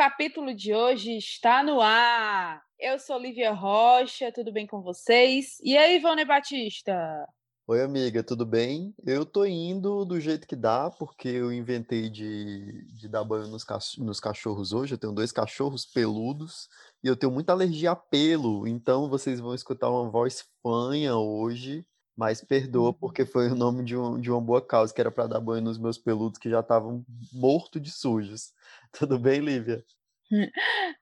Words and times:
Capítulo 0.00 0.54
de 0.54 0.72
hoje 0.72 1.18
está 1.18 1.62
no 1.62 1.78
ar. 1.78 2.62
Eu 2.78 2.98
sou 2.98 3.18
Lívia 3.18 3.52
Rocha, 3.52 4.32
tudo 4.32 4.50
bem 4.50 4.66
com 4.66 4.80
vocês? 4.80 5.58
E 5.62 5.76
aí, 5.76 5.96
Ivone 5.96 6.24
Batista? 6.24 7.28
Oi, 7.66 7.82
amiga, 7.82 8.22
tudo 8.22 8.46
bem? 8.46 8.94
Eu 9.04 9.26
tô 9.26 9.44
indo 9.44 10.06
do 10.06 10.18
jeito 10.18 10.48
que 10.48 10.56
dá, 10.56 10.90
porque 10.90 11.28
eu 11.28 11.52
inventei 11.52 12.08
de, 12.08 12.82
de 12.94 13.08
dar 13.10 13.24
banho 13.24 13.48
nos, 13.48 13.62
nos 13.98 14.18
cachorros 14.18 14.72
hoje. 14.72 14.94
Eu 14.94 14.98
tenho 14.98 15.12
dois 15.12 15.32
cachorros 15.32 15.84
peludos 15.84 16.66
e 17.04 17.06
eu 17.06 17.14
tenho 17.14 17.30
muita 17.30 17.52
alergia 17.52 17.90
a 17.90 17.96
pelo, 17.96 18.66
então 18.66 19.06
vocês 19.06 19.38
vão 19.38 19.54
escutar 19.54 19.90
uma 19.90 20.10
voz 20.10 20.46
fanha 20.62 21.14
hoje, 21.14 21.86
mas 22.20 22.44
perdoa 22.44 22.88
uhum. 22.88 22.92
porque 22.92 23.24
foi 23.24 23.48
o 23.48 23.54
nome 23.54 23.82
de, 23.82 23.96
um, 23.96 24.20
de 24.20 24.30
uma 24.30 24.42
boa 24.42 24.60
causa, 24.60 24.92
que 24.92 25.00
era 25.00 25.10
para 25.10 25.26
dar 25.26 25.40
banho 25.40 25.64
nos 25.64 25.78
meus 25.78 25.96
peludos 25.96 26.38
que 26.38 26.50
já 26.50 26.60
estavam 26.60 27.02
mortos 27.32 27.80
de 27.80 27.90
sujos. 27.90 28.52
Tudo 28.92 29.18
bem, 29.18 29.40
Lívia? 29.40 29.82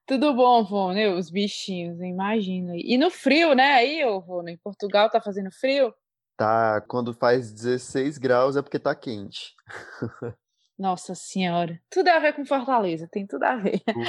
Tudo 0.06 0.32
bom, 0.32 0.64
Vônia? 0.64 1.16
Os 1.16 1.28
bichinhos, 1.28 2.00
imagina. 2.00 2.74
E 2.76 2.96
no 2.96 3.10
frio, 3.10 3.52
né? 3.52 3.74
Aí, 3.74 4.00
Vônia, 4.20 4.52
em 4.52 4.58
Portugal 4.58 5.10
tá 5.10 5.20
fazendo 5.20 5.50
frio? 5.50 5.92
Tá, 6.36 6.80
quando 6.82 7.12
faz 7.12 7.50
16 7.50 8.16
graus 8.16 8.54
é 8.54 8.62
porque 8.62 8.78
tá 8.78 8.94
quente. 8.94 9.56
Nossa 10.78 11.16
senhora. 11.16 11.82
Tudo 11.90 12.06
a 12.10 12.20
ver 12.20 12.32
com 12.32 12.46
Fortaleza, 12.46 13.08
tem 13.10 13.26
tudo 13.26 13.42
a 13.42 13.56
ver. 13.56 13.80
Tudo. 13.80 14.04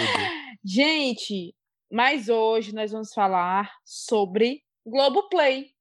Gente, 0.63 1.55
mas 1.91 2.29
hoje 2.29 2.71
nós 2.71 2.91
vamos 2.91 3.11
falar 3.11 3.71
sobre 3.83 4.61
Globoplay. 4.85 5.73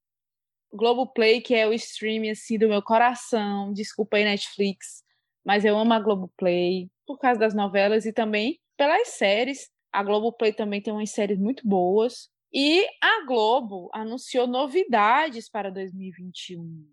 Globoplay, 0.73 1.41
que 1.41 1.55
é 1.55 1.67
o 1.67 1.73
streaming 1.73 2.31
assim 2.31 2.59
do 2.59 2.69
meu 2.69 2.83
coração. 2.83 3.73
Desculpa 3.73 4.17
aí, 4.17 4.25
Netflix, 4.25 5.03
mas 5.45 5.65
eu 5.65 5.79
amo 5.79 5.93
a 5.93 6.01
Globoplay 6.01 6.91
por 7.07 7.19
causa 7.19 7.41
das 7.41 7.55
novelas 7.55 8.05
e 8.05 8.13
também 8.13 8.61
pelas 8.77 9.09
séries. 9.09 9.71
A 9.93 10.03
Globoplay 10.03 10.53
também 10.53 10.81
tem 10.81 10.93
umas 10.93 11.11
séries 11.11 11.39
muito 11.39 11.67
boas. 11.67 12.29
E 12.53 12.87
a 13.03 13.27
Globo 13.27 13.91
anunciou 13.93 14.47
novidades 14.47 15.49
para 15.51 15.71
2021. 15.71 16.87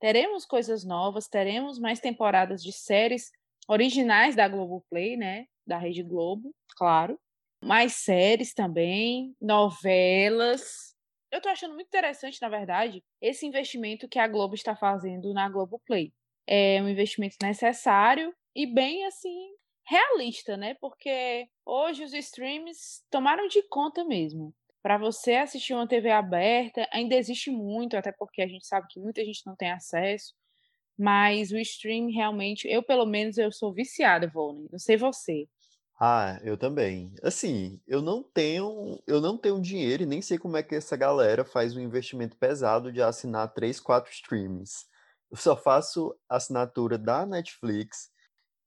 Teremos 0.00 0.44
coisas 0.44 0.84
novas, 0.84 1.28
teremos 1.28 1.78
mais 1.78 2.00
temporadas 2.00 2.62
de 2.62 2.72
séries 2.72 3.30
originais 3.68 4.36
da 4.36 4.48
Globoplay, 4.48 5.16
né? 5.16 5.46
Da 5.66 5.78
Rede 5.78 6.02
Globo, 6.02 6.54
claro. 6.76 7.18
Mais 7.62 7.94
séries 7.94 8.52
também, 8.52 9.34
novelas. 9.40 10.93
Eu 11.34 11.40
tô 11.40 11.48
achando 11.48 11.74
muito 11.74 11.88
interessante, 11.88 12.40
na 12.40 12.48
verdade, 12.48 13.02
esse 13.20 13.44
investimento 13.44 14.08
que 14.08 14.20
a 14.20 14.28
Globo 14.28 14.54
está 14.54 14.76
fazendo 14.76 15.34
na 15.34 15.48
Globoplay. 15.48 16.12
É 16.46 16.80
um 16.80 16.88
investimento 16.88 17.34
necessário 17.42 18.32
e 18.54 18.72
bem 18.72 19.04
assim 19.04 19.50
realista, 19.84 20.56
né? 20.56 20.76
Porque 20.80 21.48
hoje 21.66 22.04
os 22.04 22.14
streams 22.14 23.02
tomaram 23.10 23.48
de 23.48 23.60
conta 23.64 24.04
mesmo. 24.04 24.54
Para 24.80 24.96
você 24.96 25.34
assistir 25.34 25.74
uma 25.74 25.88
TV 25.88 26.08
aberta, 26.08 26.88
ainda 26.92 27.16
existe 27.16 27.50
muito, 27.50 27.96
até 27.96 28.12
porque 28.12 28.40
a 28.40 28.46
gente 28.46 28.64
sabe 28.64 28.86
que 28.88 29.00
muita 29.00 29.24
gente 29.24 29.44
não 29.44 29.56
tem 29.56 29.72
acesso. 29.72 30.34
Mas 30.96 31.50
o 31.50 31.58
stream 31.58 32.12
realmente, 32.12 32.68
eu 32.68 32.80
pelo 32.80 33.06
menos 33.06 33.38
eu 33.38 33.50
sou 33.50 33.74
viciada, 33.74 34.28
Volney. 34.28 34.68
Não 34.70 34.78
sei 34.78 34.96
você. 34.96 35.48
Ah, 35.98 36.40
eu 36.42 36.56
também. 36.56 37.14
Assim, 37.22 37.80
eu 37.86 38.02
não 38.02 38.22
tenho, 38.22 39.00
eu 39.06 39.20
não 39.20 39.38
tenho 39.38 39.60
dinheiro 39.60 40.02
e 40.02 40.06
nem 40.06 40.20
sei 40.20 40.38
como 40.38 40.56
é 40.56 40.62
que 40.62 40.74
essa 40.74 40.96
galera 40.96 41.44
faz 41.44 41.76
um 41.76 41.80
investimento 41.80 42.36
pesado 42.36 42.92
de 42.92 43.00
assinar 43.00 43.52
três, 43.54 43.78
quatro 43.78 44.10
streams. 44.12 44.86
Eu 45.30 45.36
só 45.36 45.56
faço 45.56 46.14
assinatura 46.28 46.98
da 46.98 47.24
Netflix 47.24 48.10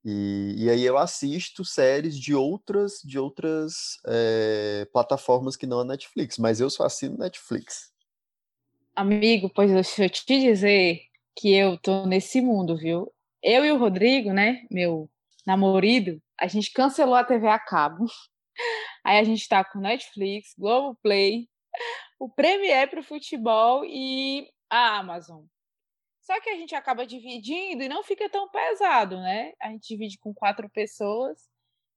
e, 0.06 0.56
e 0.57 0.69
aí 0.69 0.85
eu 0.85 0.97
assisto 0.97 1.66
séries 1.66 2.18
de 2.18 2.34
outras, 2.34 3.02
de 3.03 3.19
outras 3.19 3.97
é, 4.07 4.88
plataformas 4.94 5.57
que 5.57 5.68
não 5.68 5.81
a 5.81 5.85
Netflix, 5.85 6.38
mas 6.38 6.62
eu 6.62 6.69
só 6.69 6.85
assino 6.85 7.18
Netflix. 7.18 7.91
Amigo, 8.96 9.50
pois 9.50 9.69
deixa 9.69 10.06
eu 10.06 10.09
te 10.09 10.25
dizer 10.25 11.02
que 11.35 11.53
eu 11.53 11.78
tô 11.78 12.06
nesse 12.06 12.40
mundo, 12.40 12.78
viu? 12.78 13.12
Eu 13.44 13.66
e 13.66 13.72
o 13.72 13.78
Rodrigo, 13.78 14.31
né, 14.31 14.66
meu 14.72 15.09
namorado, 15.47 16.22
a 16.38 16.46
gente 16.47 16.74
cancelou 16.74 17.16
a 17.16 17.24
TV 17.24 17.47
a 17.47 17.58
cabo. 17.58 18.06
Aí 19.03 19.18
a 19.18 19.24
gente 19.24 19.47
tá 19.47 19.63
com 19.63 19.80
Netflix, 19.80 20.53
Globoplay, 20.58 21.47
o 22.19 22.30
Premiere 22.30 22.90
pro 22.90 23.02
futebol 23.02 23.85
e 23.85 24.50
a 24.69 24.97
Amazon. 24.97 25.46
Só 26.22 26.41
que 26.41 26.50
a 26.50 26.56
gente 26.58 26.75
acaba 26.75 27.08
dividindo 27.08 27.81
e 27.81 27.88
não 27.88 28.03
fica 28.03 28.30
tão 28.30 28.50
pesado, 28.50 29.16
né? 29.22 29.53
A 29.62 29.69
gente 29.69 29.88
divide 29.88 30.19
com 30.19 30.34
quatro 30.34 30.69
pessoas 30.69 31.47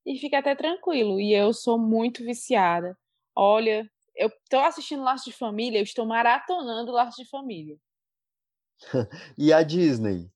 e 0.07 0.17
fica 0.17 0.39
até 0.39 0.55
tranquilo. 0.55 1.21
E 1.21 1.35
eu 1.35 1.53
sou 1.53 1.77
muito 1.77 2.23
viciada. 2.23 2.97
Olha, 3.35 3.91
eu 4.15 4.29
estou 4.29 4.61
assistindo 4.61 5.03
Laços 5.03 5.25
de 5.25 5.33
Família, 5.33 5.81
eu 5.81 5.83
estou 5.83 6.07
maratonando 6.07 6.93
Laços 6.93 7.17
de 7.17 7.29
Família. 7.29 7.77
e 9.37 9.53
a 9.53 9.65
Disney? 9.65 10.31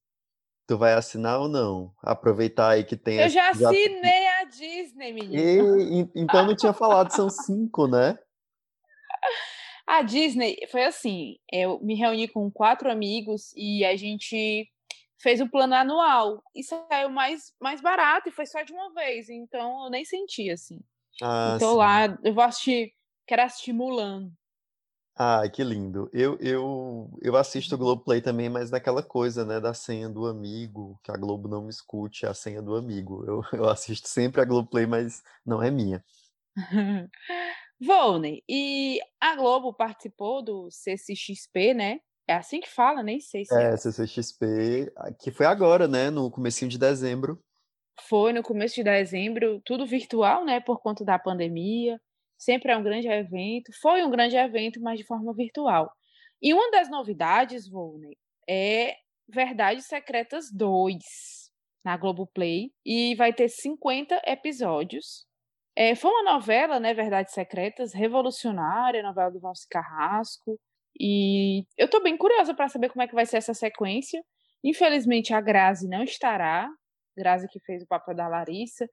Tu 0.66 0.78
vai 0.78 0.94
assinar 0.94 1.40
ou 1.40 1.48
não? 1.48 1.92
Aproveitar 2.02 2.70
aí 2.70 2.84
que 2.84 2.96
tem. 2.96 3.18
Eu 3.18 3.28
já 3.28 3.50
assinei 3.50 4.24
já... 4.24 4.40
a 4.40 4.44
Disney, 4.44 5.12
menino. 5.12 5.78
E, 5.78 6.10
então 6.14 6.46
não 6.46 6.56
tinha 6.56 6.72
falado, 6.72 7.10
são 7.10 7.28
cinco, 7.28 7.86
né? 7.86 8.18
A 9.86 10.00
Disney 10.02 10.56
foi 10.70 10.84
assim: 10.84 11.36
eu 11.52 11.78
me 11.80 11.94
reuni 11.94 12.26
com 12.26 12.50
quatro 12.50 12.90
amigos 12.90 13.52
e 13.54 13.84
a 13.84 13.94
gente 13.96 14.66
fez 15.18 15.40
o 15.40 15.48
plano 15.48 15.74
anual 15.74 16.42
e 16.54 16.62
saiu 16.62 17.10
mais, 17.10 17.52
mais 17.60 17.80
barato 17.80 18.28
e 18.28 18.32
foi 18.32 18.46
só 18.46 18.62
de 18.62 18.72
uma 18.72 18.92
vez, 18.92 19.28
então 19.28 19.84
eu 19.84 19.90
nem 19.90 20.04
senti 20.04 20.50
assim. 20.50 20.80
Ah, 21.22 21.54
então 21.56 21.72
sim. 21.72 21.76
lá 21.76 22.18
eu 22.24 22.34
vou 22.34 22.44
assistir, 22.44 22.94
quero 23.26 23.42
assistir 23.42 23.72
Mulan. 23.72 24.30
Ah, 25.16 25.48
que 25.48 25.62
lindo. 25.62 26.10
Eu, 26.12 26.36
eu, 26.40 27.08
eu 27.22 27.36
assisto 27.36 27.76
o 27.76 27.78
Globoplay 27.78 28.20
também, 28.20 28.48
mas 28.48 28.70
naquela 28.70 29.02
coisa, 29.02 29.44
né, 29.44 29.60
da 29.60 29.72
senha 29.72 30.08
do 30.08 30.26
amigo, 30.26 30.98
que 31.04 31.10
a 31.12 31.16
Globo 31.16 31.48
não 31.48 31.62
me 31.62 31.70
escute 31.70 32.26
a 32.26 32.34
senha 32.34 32.60
do 32.60 32.74
amigo. 32.74 33.24
Eu, 33.24 33.42
eu 33.64 33.68
assisto 33.68 34.08
sempre 34.08 34.40
a 34.40 34.44
Globoplay, 34.44 34.86
mas 34.86 35.22
não 35.46 35.62
é 35.62 35.70
minha. 35.70 36.04
Volney, 37.80 38.42
e 38.48 39.00
a 39.20 39.36
Globo 39.36 39.72
participou 39.72 40.42
do 40.42 40.68
CCXP, 40.70 41.74
né? 41.74 42.00
É 42.26 42.34
assim 42.34 42.60
que 42.60 42.70
fala, 42.70 43.02
nem 43.02 43.20
sei 43.20 43.44
se 43.44 43.54
é. 43.54 43.72
É, 43.72 43.76
CCXP, 43.76 44.92
que 45.20 45.30
foi 45.30 45.46
agora, 45.46 45.86
né? 45.86 46.10
No 46.10 46.30
comecinho 46.30 46.70
de 46.70 46.78
dezembro. 46.78 47.38
Foi 48.08 48.32
no 48.32 48.42
começo 48.42 48.74
de 48.76 48.82
dezembro, 48.82 49.60
tudo 49.64 49.86
virtual, 49.86 50.44
né? 50.44 50.60
Por 50.60 50.80
conta 50.80 51.04
da 51.04 51.18
pandemia. 51.18 52.00
Sempre 52.38 52.72
é 52.72 52.76
um 52.76 52.82
grande 52.82 53.08
evento. 53.08 53.72
Foi 53.80 54.02
um 54.02 54.10
grande 54.10 54.36
evento, 54.36 54.80
mas 54.80 54.98
de 54.98 55.06
forma 55.06 55.32
virtual. 55.34 55.90
E 56.42 56.52
uma 56.52 56.70
das 56.70 56.90
novidades, 56.90 57.68
Volney, 57.68 58.16
é 58.48 58.96
Verdades 59.28 59.86
Secretas 59.86 60.50
2 60.52 61.02
na 61.84 61.96
Globoplay. 61.96 62.70
E 62.84 63.14
vai 63.16 63.32
ter 63.32 63.48
50 63.48 64.20
episódios 64.26 65.26
é, 65.76 65.94
foi 65.96 66.10
uma 66.10 66.32
novela, 66.34 66.78
né, 66.78 66.94
Verdades 66.94 67.34
Secretas, 67.34 67.92
revolucionária, 67.92 69.02
novela 69.02 69.30
do 69.30 69.40
Valci 69.40 69.66
Carrasco. 69.68 70.58
E 70.98 71.64
eu 71.76 71.86
estou 71.86 72.00
bem 72.02 72.16
curiosa 72.16 72.54
para 72.54 72.68
saber 72.68 72.90
como 72.90 73.02
é 73.02 73.08
que 73.08 73.14
vai 73.14 73.26
ser 73.26 73.38
essa 73.38 73.52
sequência. 73.52 74.22
Infelizmente, 74.62 75.34
a 75.34 75.40
Grazi 75.40 75.88
não 75.88 76.04
estará. 76.04 76.68
Grazi 77.16 77.48
que 77.48 77.58
fez 77.60 77.82
o 77.82 77.88
papel 77.88 78.14
da 78.14 78.28
Larissa, 78.28 78.88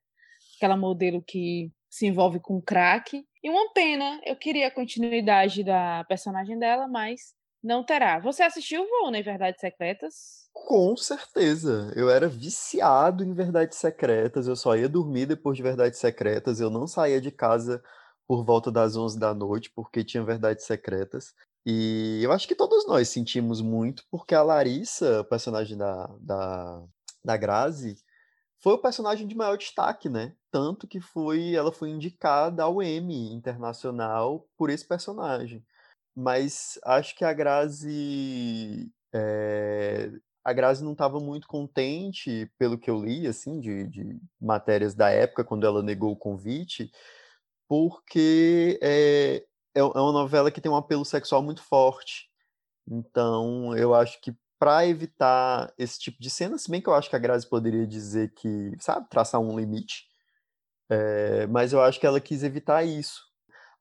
aquela 0.58 0.76
modelo 0.76 1.24
que 1.26 1.72
se 1.90 2.08
envolve 2.08 2.40
com 2.40 2.62
crack. 2.62 3.24
E 3.44 3.50
uma 3.50 3.74
pena, 3.74 4.22
eu 4.24 4.36
queria 4.36 4.68
a 4.68 4.72
continuidade 4.72 5.64
da 5.64 6.04
personagem 6.04 6.60
dela, 6.60 6.88
mas 6.88 7.34
não 7.64 7.84
terá. 7.84 8.20
Você 8.20 8.44
assistiu, 8.44 8.86
Vô, 8.88 9.14
em 9.14 9.24
Verdades 9.24 9.60
Secretas? 9.60 10.50
Com 10.54 10.96
certeza. 10.96 11.92
Eu 11.96 12.10
era 12.10 12.28
viciado 12.28 13.24
em 13.24 13.34
Verdades 13.34 13.78
Secretas. 13.78 14.48
Eu 14.48 14.56
só 14.56 14.76
ia 14.76 14.90
dormir 14.90 15.26
depois 15.26 15.58
de 15.58 15.64
Verdades 15.64 16.00
Secretas. 16.00 16.60
Eu 16.60 16.70
não 16.70 16.88
saía 16.88 17.22
de 17.22 17.32
casa 17.32 17.82
por 18.28 18.46
volta 18.46 18.72
das 18.72 18.96
11 18.96 19.20
da 19.20 19.34
noite, 19.34 19.72
porque 19.76 20.04
tinha 20.04 20.24
Verdades 20.24 20.66
Secretas. 20.66 21.34
E 21.66 22.20
eu 22.24 22.32
acho 22.32 22.48
que 22.48 22.56
todos 22.56 22.88
nós 22.88 23.10
sentimos 23.10 23.62
muito, 23.62 24.04
porque 24.10 24.34
a 24.34 24.42
Larissa, 24.42 25.24
personagem 25.26 25.78
da, 25.78 26.08
da, 26.20 26.84
da 27.24 27.38
Grazi, 27.38 27.96
foi 28.62 28.74
o 28.74 28.82
personagem 28.82 29.28
de 29.28 29.36
maior 29.36 29.58
destaque, 29.58 30.08
né? 30.08 30.36
Tanto 30.52 30.88
que 30.88 31.02
foi, 31.02 31.56
ela 31.56 31.72
foi 31.72 31.90
indicada 31.90 32.64
ao 32.64 32.82
Emmy 32.82 33.34
Internacional 33.34 34.48
por 34.56 34.70
esse 34.70 34.88
personagem. 34.88 35.66
Mas 36.16 36.80
acho 36.84 37.16
que 37.16 37.26
a 37.26 37.34
Grazi. 37.34 38.92
É, 39.14 40.12
a 40.44 40.54
Grazi 40.54 40.84
não 40.84 40.94
estava 40.94 41.20
muito 41.20 41.48
contente, 41.48 42.52
pelo 42.58 42.78
que 42.78 42.90
eu 42.90 43.04
li, 43.04 43.28
assim, 43.28 43.60
de, 43.60 43.88
de, 43.88 44.20
matérias 44.40 44.94
da 44.96 45.10
época, 45.10 45.44
quando 45.44 45.66
ela 45.66 45.84
negou 45.84 46.12
o 46.12 46.18
convite, 46.18 46.92
porque 47.68 48.80
é, 48.82 49.46
é, 49.76 49.80
é 49.80 49.84
uma 49.84 50.12
novela 50.12 50.52
que 50.52 50.62
tem 50.62 50.72
um 50.72 50.76
apelo 50.76 51.06
sexual 51.06 51.42
muito 51.44 51.64
forte. 51.64 52.30
Então, 52.88 53.76
eu 53.78 53.94
acho 53.94 54.20
que 54.22 54.36
para 54.62 54.86
evitar 54.86 55.74
esse 55.76 55.98
tipo 55.98 56.22
de 56.22 56.30
cena, 56.30 56.56
se 56.56 56.70
bem 56.70 56.80
que 56.80 56.88
eu 56.88 56.94
acho 56.94 57.10
que 57.10 57.16
a 57.16 57.20
Grazi 57.20 57.50
poderia 57.50 57.88
dizer 57.88 58.32
que, 58.36 58.72
sabe, 58.80 59.10
traçar 59.10 59.42
um 59.42 59.60
limite, 59.60 60.06
É, 60.88 61.48
mas 61.48 61.74
eu 61.74 61.82
acho 61.82 62.00
que 62.00 62.06
ela 62.06 62.20
quis 62.22 62.44
evitar 62.44 62.84
isso. 62.84 63.24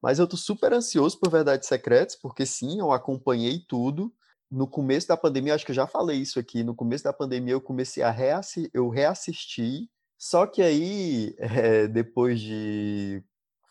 Mas 0.00 0.18
eu 0.18 0.26
tô 0.26 0.36
super 0.38 0.72
ansioso 0.72 1.18
por 1.20 1.30
Verdades 1.30 1.68
Secretas, 1.68 2.16
porque 2.16 2.46
sim, 2.46 2.78
eu 2.80 2.92
acompanhei 2.92 3.62
tudo. 3.68 4.10
No 4.50 4.66
começo 4.66 5.08
da 5.08 5.16
pandemia, 5.18 5.54
acho 5.54 5.66
que 5.66 5.72
eu 5.72 5.76
já 5.76 5.86
falei 5.86 6.18
isso 6.18 6.38
aqui, 6.40 6.64
no 6.64 6.74
começo 6.74 7.04
da 7.04 7.12
pandemia 7.12 7.52
eu 7.52 7.60
comecei 7.60 8.02
a 8.02 8.10
reassistir, 8.10 8.70
eu 8.72 8.88
reassisti, 8.88 9.90
só 10.16 10.46
que 10.46 10.62
aí, 10.62 11.34
é, 11.38 11.88
depois 11.88 12.40
de... 12.40 13.22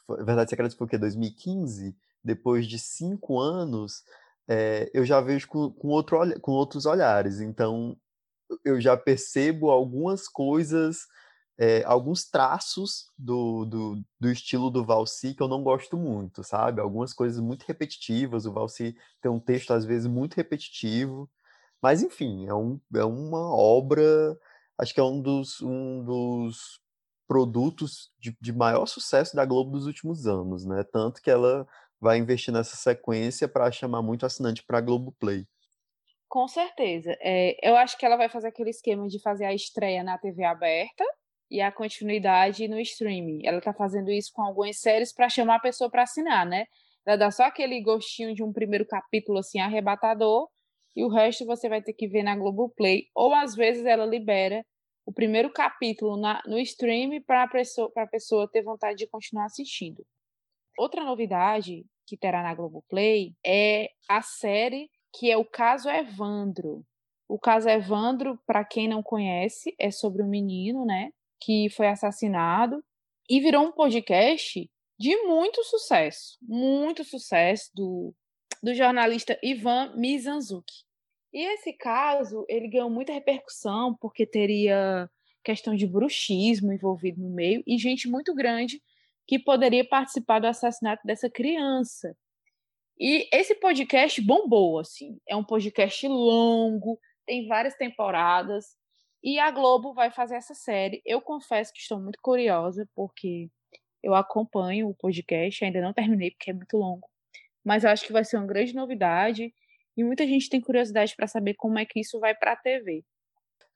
Verdades 0.08 0.52
Secretas 0.52 0.76
foi 0.78 0.86
o 0.86 0.90
quê? 0.90 0.98
2015? 0.98 1.96
Depois 2.24 2.68
de 2.68 2.78
cinco 2.78 3.40
anos, 3.40 4.04
é, 4.50 4.90
eu 4.94 5.06
já 5.06 5.22
vejo 5.22 5.48
com, 5.48 5.72
com, 5.72 5.90
outro, 5.90 6.18
com 6.42 6.52
outros 6.52 6.86
olhares. 6.86 7.40
Então, 7.40 7.96
eu 8.66 8.82
já 8.82 8.98
percebo 8.98 9.70
algumas 9.70 10.28
coisas 10.28 11.06
é, 11.60 11.84
alguns 11.84 12.24
traços 12.24 13.12
do, 13.18 13.66
do, 13.66 14.02
do, 14.18 14.32
estilo 14.32 14.70
do 14.72 14.86
Valsi 14.86 15.34
que 15.34 15.44
eu 15.44 15.48
não 15.50 15.62
gosto 15.62 15.98
muito, 15.98 16.42
sabe? 16.42 16.80
Algumas 16.80 17.14
coisas 17.14 17.38
muito 17.42 17.64
repetitivas, 17.64 18.46
o 18.46 18.54
Valsi 18.54 18.96
tem 19.22 19.30
um 19.30 19.42
texto 19.42 19.74
às 19.74 19.84
vezes 19.84 20.08
muito 20.08 20.36
repetitivo, 20.36 21.30
mas 21.82 22.02
enfim, 22.02 22.48
é, 22.48 22.54
um, 22.54 22.80
é 22.96 23.04
uma 23.04 23.54
obra, 23.54 24.40
acho 24.78 24.94
que 24.94 25.02
é 25.02 25.04
um 25.04 25.22
dos, 25.22 25.62
um 25.62 26.02
dos 26.06 26.80
produtos 27.28 28.10
de, 28.18 28.36
de 28.40 28.54
maior 28.54 28.86
sucesso 28.86 29.36
da 29.36 29.46
Globo 29.46 29.72
dos 29.72 29.86
últimos 29.86 30.28
anos, 30.28 30.64
né? 30.66 30.86
Tanto 30.86 31.22
que 31.22 31.30
ela 31.30 31.68
vai 32.00 32.18
investir 32.18 32.54
nessa 32.54 32.76
sequência 32.76 33.48
para 33.48 33.72
chamar 33.72 34.02
muito 34.02 34.26
assinante 34.26 34.64
para 34.64 34.78
a 34.78 34.82
Globoplay. 34.82 35.46
Com 36.28 36.48
certeza. 36.48 37.18
É, 37.22 37.58
eu 37.68 37.76
acho 37.76 37.98
que 37.98 38.06
ela 38.06 38.16
vai 38.16 38.30
fazer 38.30 38.48
aquele 38.48 38.70
esquema 38.70 39.08
de 39.08 39.22
fazer 39.22 39.46
a 39.46 39.54
estreia 39.54 40.04
na 40.04 40.18
TV 40.18 40.44
aberta, 40.44 41.04
e 41.50 41.62
a 41.62 41.72
continuidade 41.72 42.68
no 42.68 42.80
streaming. 42.80 43.42
Ela 43.44 43.58
está 43.58 43.74
fazendo 43.74 44.12
isso 44.12 44.32
com 44.34 44.44
algumas 44.44 44.80
séries 44.80 45.12
para 45.12 45.30
chamar 45.30 45.56
a 45.56 45.60
pessoa 45.60 45.90
para 45.90 46.04
assinar, 46.04 46.46
né? 46.46 46.66
Ela 47.06 47.18
dá 47.18 47.32
só 47.32 47.44
aquele 47.44 47.82
gostinho 47.82 48.36
de 48.36 48.44
um 48.44 48.54
primeiro 48.54 48.86
capítulo 48.86 49.40
assim 49.40 49.60
arrebatador 49.60 50.48
e 50.96 51.04
o 51.04 51.10
resto 51.10 51.46
você 51.46 51.68
vai 51.68 51.82
ter 51.82 51.94
que 51.94 52.08
ver 52.08 52.24
na 52.24 52.36
Globoplay. 52.36 53.08
Ou 53.16 53.34
às 53.34 53.56
vezes 53.56 53.86
ela 53.86 54.06
libera 54.06 54.64
o 55.06 55.12
primeiro 55.12 55.52
capítulo 55.52 56.18
na, 56.18 56.42
no 56.46 56.60
stream 56.60 57.22
para 57.26 57.44
a 57.44 57.48
pessoa, 57.48 57.92
pessoa 58.12 58.50
ter 58.52 58.62
vontade 58.62 58.98
de 59.00 59.08
continuar 59.08 59.46
assistindo. 59.46 60.06
Outra 60.80 61.04
novidade 61.04 61.86
que 62.08 62.16
terá 62.16 62.42
na 62.42 62.56
Globoplay 62.56 63.36
é 63.46 63.90
a 64.08 64.22
série 64.22 64.90
que 65.12 65.30
é 65.30 65.36
o 65.36 65.44
Caso 65.44 65.90
Evandro. 65.90 66.86
O 67.28 67.38
Caso 67.38 67.68
Evandro, 67.68 68.40
para 68.48 68.64
quem 68.64 68.88
não 68.88 69.04
conhece, 69.04 69.76
é 69.78 69.92
sobre 69.92 70.24
um 70.24 70.30
menino, 70.30 70.86
né? 70.86 71.12
que 71.42 71.70
foi 71.70 71.90
assassinado 71.90 72.82
e 73.30 73.42
virou 73.42 73.66
um 73.66 73.74
podcast 73.74 74.72
de 74.98 75.18
muito 75.24 75.62
sucesso, 75.66 76.38
muito 76.42 77.04
sucesso 77.04 77.70
do, 77.76 78.16
do 78.64 78.74
jornalista 78.74 79.38
Ivan 79.44 79.98
Mizanzuki. 79.98 80.86
E 81.34 81.46
esse 81.56 81.74
caso, 81.74 82.46
ele 82.48 82.70
ganhou 82.70 82.90
muita 82.90 83.12
repercussão 83.12 83.98
porque 84.00 84.26
teria 84.26 85.10
questão 85.44 85.76
de 85.76 85.86
bruxismo 85.86 86.72
envolvido 86.72 87.22
no 87.22 87.30
meio 87.30 87.62
e 87.68 87.78
gente 87.78 88.08
muito 88.08 88.34
grande 88.34 88.82
que 89.30 89.38
poderia 89.38 89.88
participar 89.88 90.40
do 90.40 90.48
assassinato 90.48 91.06
dessa 91.06 91.30
criança. 91.30 92.18
E 93.00 93.30
esse 93.32 93.54
podcast 93.54 94.20
bombou, 94.20 94.80
assim. 94.80 95.20
É 95.30 95.36
um 95.36 95.44
podcast 95.44 96.08
longo, 96.08 97.00
tem 97.28 97.48
várias 97.48 97.76
temporadas, 97.76 98.76
e 99.24 99.38
a 99.38 99.52
Globo 99.52 99.94
vai 99.94 100.10
fazer 100.10 100.34
essa 100.34 100.56
série. 100.56 101.00
Eu 101.06 101.22
confesso 101.22 101.72
que 101.72 101.80
estou 101.80 102.00
muito 102.00 102.18
curiosa, 102.24 102.90
porque 102.96 103.52
eu 104.02 104.16
acompanho 104.16 104.90
o 104.90 104.96
podcast, 104.96 105.64
ainda 105.64 105.80
não 105.80 105.94
terminei, 105.94 106.32
porque 106.32 106.50
é 106.50 106.54
muito 106.54 106.76
longo. 106.76 107.08
Mas 107.64 107.84
eu 107.84 107.92
acho 107.92 108.08
que 108.08 108.12
vai 108.12 108.26
ser 108.26 108.38
uma 108.38 108.48
grande 108.48 108.74
novidade. 108.74 109.54
E 109.96 110.04
muita 110.04 110.26
gente 110.26 110.50
tem 110.50 110.60
curiosidade 110.60 111.16
para 111.16 111.28
saber 111.28 111.54
como 111.54 111.78
é 111.78 111.86
que 111.86 112.00
isso 112.00 112.20
vai 112.20 112.34
para 112.34 112.54
a 112.54 112.58
TV. 112.58 113.06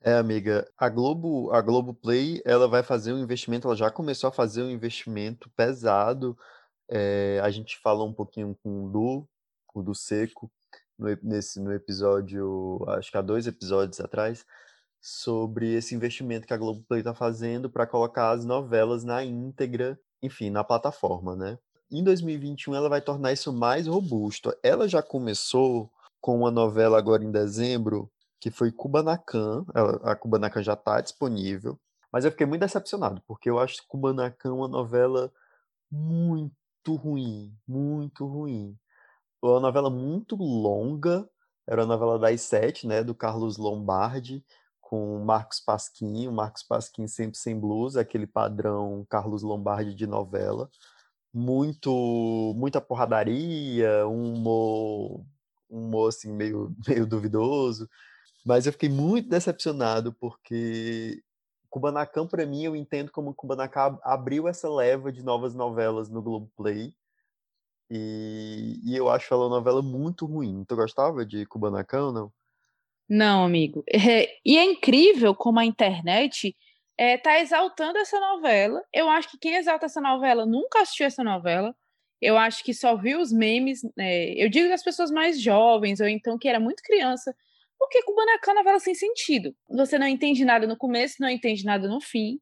É, 0.01 0.13
amiga, 0.13 0.69
a 0.77 0.89
Globo, 0.89 1.51
a 1.53 1.61
Globo 1.61 1.93
Play, 1.93 2.41
ela 2.45 2.67
vai 2.67 2.83
fazer 2.83 3.13
um 3.13 3.19
investimento, 3.19 3.67
ela 3.67 3.75
já 3.75 3.89
começou 3.89 4.27
a 4.27 4.33
fazer 4.33 4.61
um 4.61 4.69
investimento 4.69 5.49
pesado. 5.55 6.37
É, 6.89 7.39
a 7.41 7.49
gente 7.49 7.79
falou 7.79 8.07
um 8.07 8.13
pouquinho 8.13 8.57
com 8.61 8.85
o 8.85 8.89
Du, 8.89 9.27
o 9.73 9.81
do 9.81 9.95
Seco, 9.95 10.51
no, 10.97 11.17
nesse, 11.23 11.59
no 11.59 11.73
episódio, 11.73 12.83
acho 12.89 13.11
que 13.11 13.17
há 13.17 13.21
dois 13.21 13.47
episódios 13.47 13.99
atrás, 13.99 14.45
sobre 15.01 15.73
esse 15.73 15.95
investimento 15.95 16.47
que 16.47 16.53
a 16.53 16.57
Globoplay 16.57 16.99
está 16.99 17.13
fazendo 17.13 17.69
para 17.69 17.87
colocar 17.87 18.31
as 18.31 18.45
novelas 18.45 19.03
na 19.03 19.23
íntegra, 19.23 19.99
enfim, 20.21 20.49
na 20.49 20.63
plataforma, 20.63 21.35
né? 21.35 21.57
Em 21.91 22.03
2021 22.03 22.73
ela 22.75 22.89
vai 22.89 23.01
tornar 23.01 23.33
isso 23.33 23.53
mais 23.53 23.87
robusto. 23.87 24.53
Ela 24.63 24.87
já 24.87 25.01
começou 25.03 25.91
com 26.21 26.37
uma 26.39 26.49
novela 26.49 26.97
agora 26.97 27.23
em 27.23 27.31
dezembro, 27.31 28.09
que 28.43 28.51
foi 28.51 28.73
Kubanacan. 28.73 29.65
A 30.03 30.13
Kubanacan 30.17 30.61
já 30.61 30.73
está 30.73 30.99
disponível. 30.99 31.79
Mas 32.11 32.25
eu 32.25 32.31
fiquei 32.31 32.45
muito 32.45 32.59
decepcionado, 32.59 33.23
porque 33.25 33.49
eu 33.49 33.57
acho 33.57 33.87
Kubanacan 33.87 34.51
uma 34.51 34.67
novela 34.67 35.31
muito 35.89 36.53
ruim, 36.95 37.55
muito 37.65 38.27
ruim. 38.27 38.77
Uma 39.41 39.61
novela 39.61 39.89
muito 39.89 40.35
longa, 40.35 41.25
era 41.65 41.83
a 41.83 41.85
novela 41.85 42.19
das 42.19 42.41
sete, 42.41 42.85
né, 42.85 43.01
do 43.01 43.15
Carlos 43.15 43.55
Lombardi, 43.55 44.43
com 44.81 45.23
Marcos 45.23 45.61
Pasquim, 45.61 46.27
o 46.27 46.33
Marcos 46.33 46.63
Pasquim 46.63 47.07
sempre 47.07 47.37
sem 47.37 47.57
blusa, 47.57 48.01
aquele 48.01 48.27
padrão 48.27 49.05
Carlos 49.09 49.41
Lombardi 49.41 49.95
de 49.95 50.05
novela. 50.05 50.69
Muito, 51.33 52.53
muita 52.57 52.81
porradaria, 52.81 54.05
um 54.05 54.33
humor, 54.35 55.25
um 55.69 55.85
humor 55.85 56.09
assim, 56.09 56.33
meio, 56.33 56.75
meio 56.85 57.07
duvidoso. 57.07 57.89
Mas 58.43 58.65
eu 58.65 58.73
fiquei 58.73 58.89
muito 58.89 59.29
decepcionado 59.29 60.13
porque 60.13 61.23
Kubanacan, 61.69 62.27
para 62.27 62.45
mim, 62.45 62.63
eu 62.63 62.75
entendo 62.75 63.11
como 63.11 63.33
Kubanacan 63.33 63.97
abriu 64.03 64.47
essa 64.47 64.69
leva 64.69 65.11
de 65.11 65.23
novas 65.23 65.55
novelas 65.55 66.09
no 66.09 66.21
Globoplay. 66.21 66.93
E, 67.89 68.79
e 68.83 68.95
eu 68.95 69.09
acho 69.09 69.33
ela 69.33 69.47
uma 69.47 69.57
novela 69.57 69.81
muito 69.81 70.25
ruim. 70.25 70.63
Tu 70.65 70.75
gostava 70.75 71.25
de 71.25 71.45
Kubanacan 71.45 72.05
ou 72.07 72.11
não? 72.11 72.33
Não, 73.09 73.45
amigo. 73.45 73.83
É, 73.87 74.29
e 74.45 74.57
é 74.57 74.63
incrível 74.63 75.35
como 75.35 75.59
a 75.59 75.65
internet 75.65 76.55
está 76.97 77.33
é, 77.33 77.41
exaltando 77.41 77.97
essa 77.97 78.19
novela. 78.19 78.81
Eu 78.93 79.09
acho 79.09 79.31
que 79.31 79.37
quem 79.37 79.55
exalta 79.55 79.85
essa 79.85 80.01
novela 80.01 80.45
nunca 80.45 80.81
assistiu 80.81 81.05
essa 81.05 81.23
novela. 81.23 81.75
Eu 82.21 82.37
acho 82.37 82.63
que 82.63 82.73
só 82.73 82.95
viu 82.95 83.19
os 83.19 83.31
memes. 83.31 83.81
É, 83.97 84.43
eu 84.43 84.49
digo 84.49 84.69
das 84.69 84.83
pessoas 84.83 85.11
mais 85.11 85.41
jovens, 85.41 85.99
ou 85.99 86.07
então 86.07 86.37
que 86.37 86.47
era 86.47 86.59
muito 86.59 86.83
criança. 86.83 87.35
Porque 87.83 88.01
Kubanacan 88.03 88.51
é 88.51 88.53
uma 88.53 88.61
novela 88.61 88.79
sem 88.79 88.95
sentido. 88.95 89.53
Você 89.69 89.99
não 89.99 90.07
entende 90.07 90.45
nada 90.45 90.65
no 90.65 90.77
começo, 90.77 91.17
não 91.19 91.29
entende 91.29 91.65
nada 91.65 91.85
no 91.85 91.99
fim. 91.99 92.39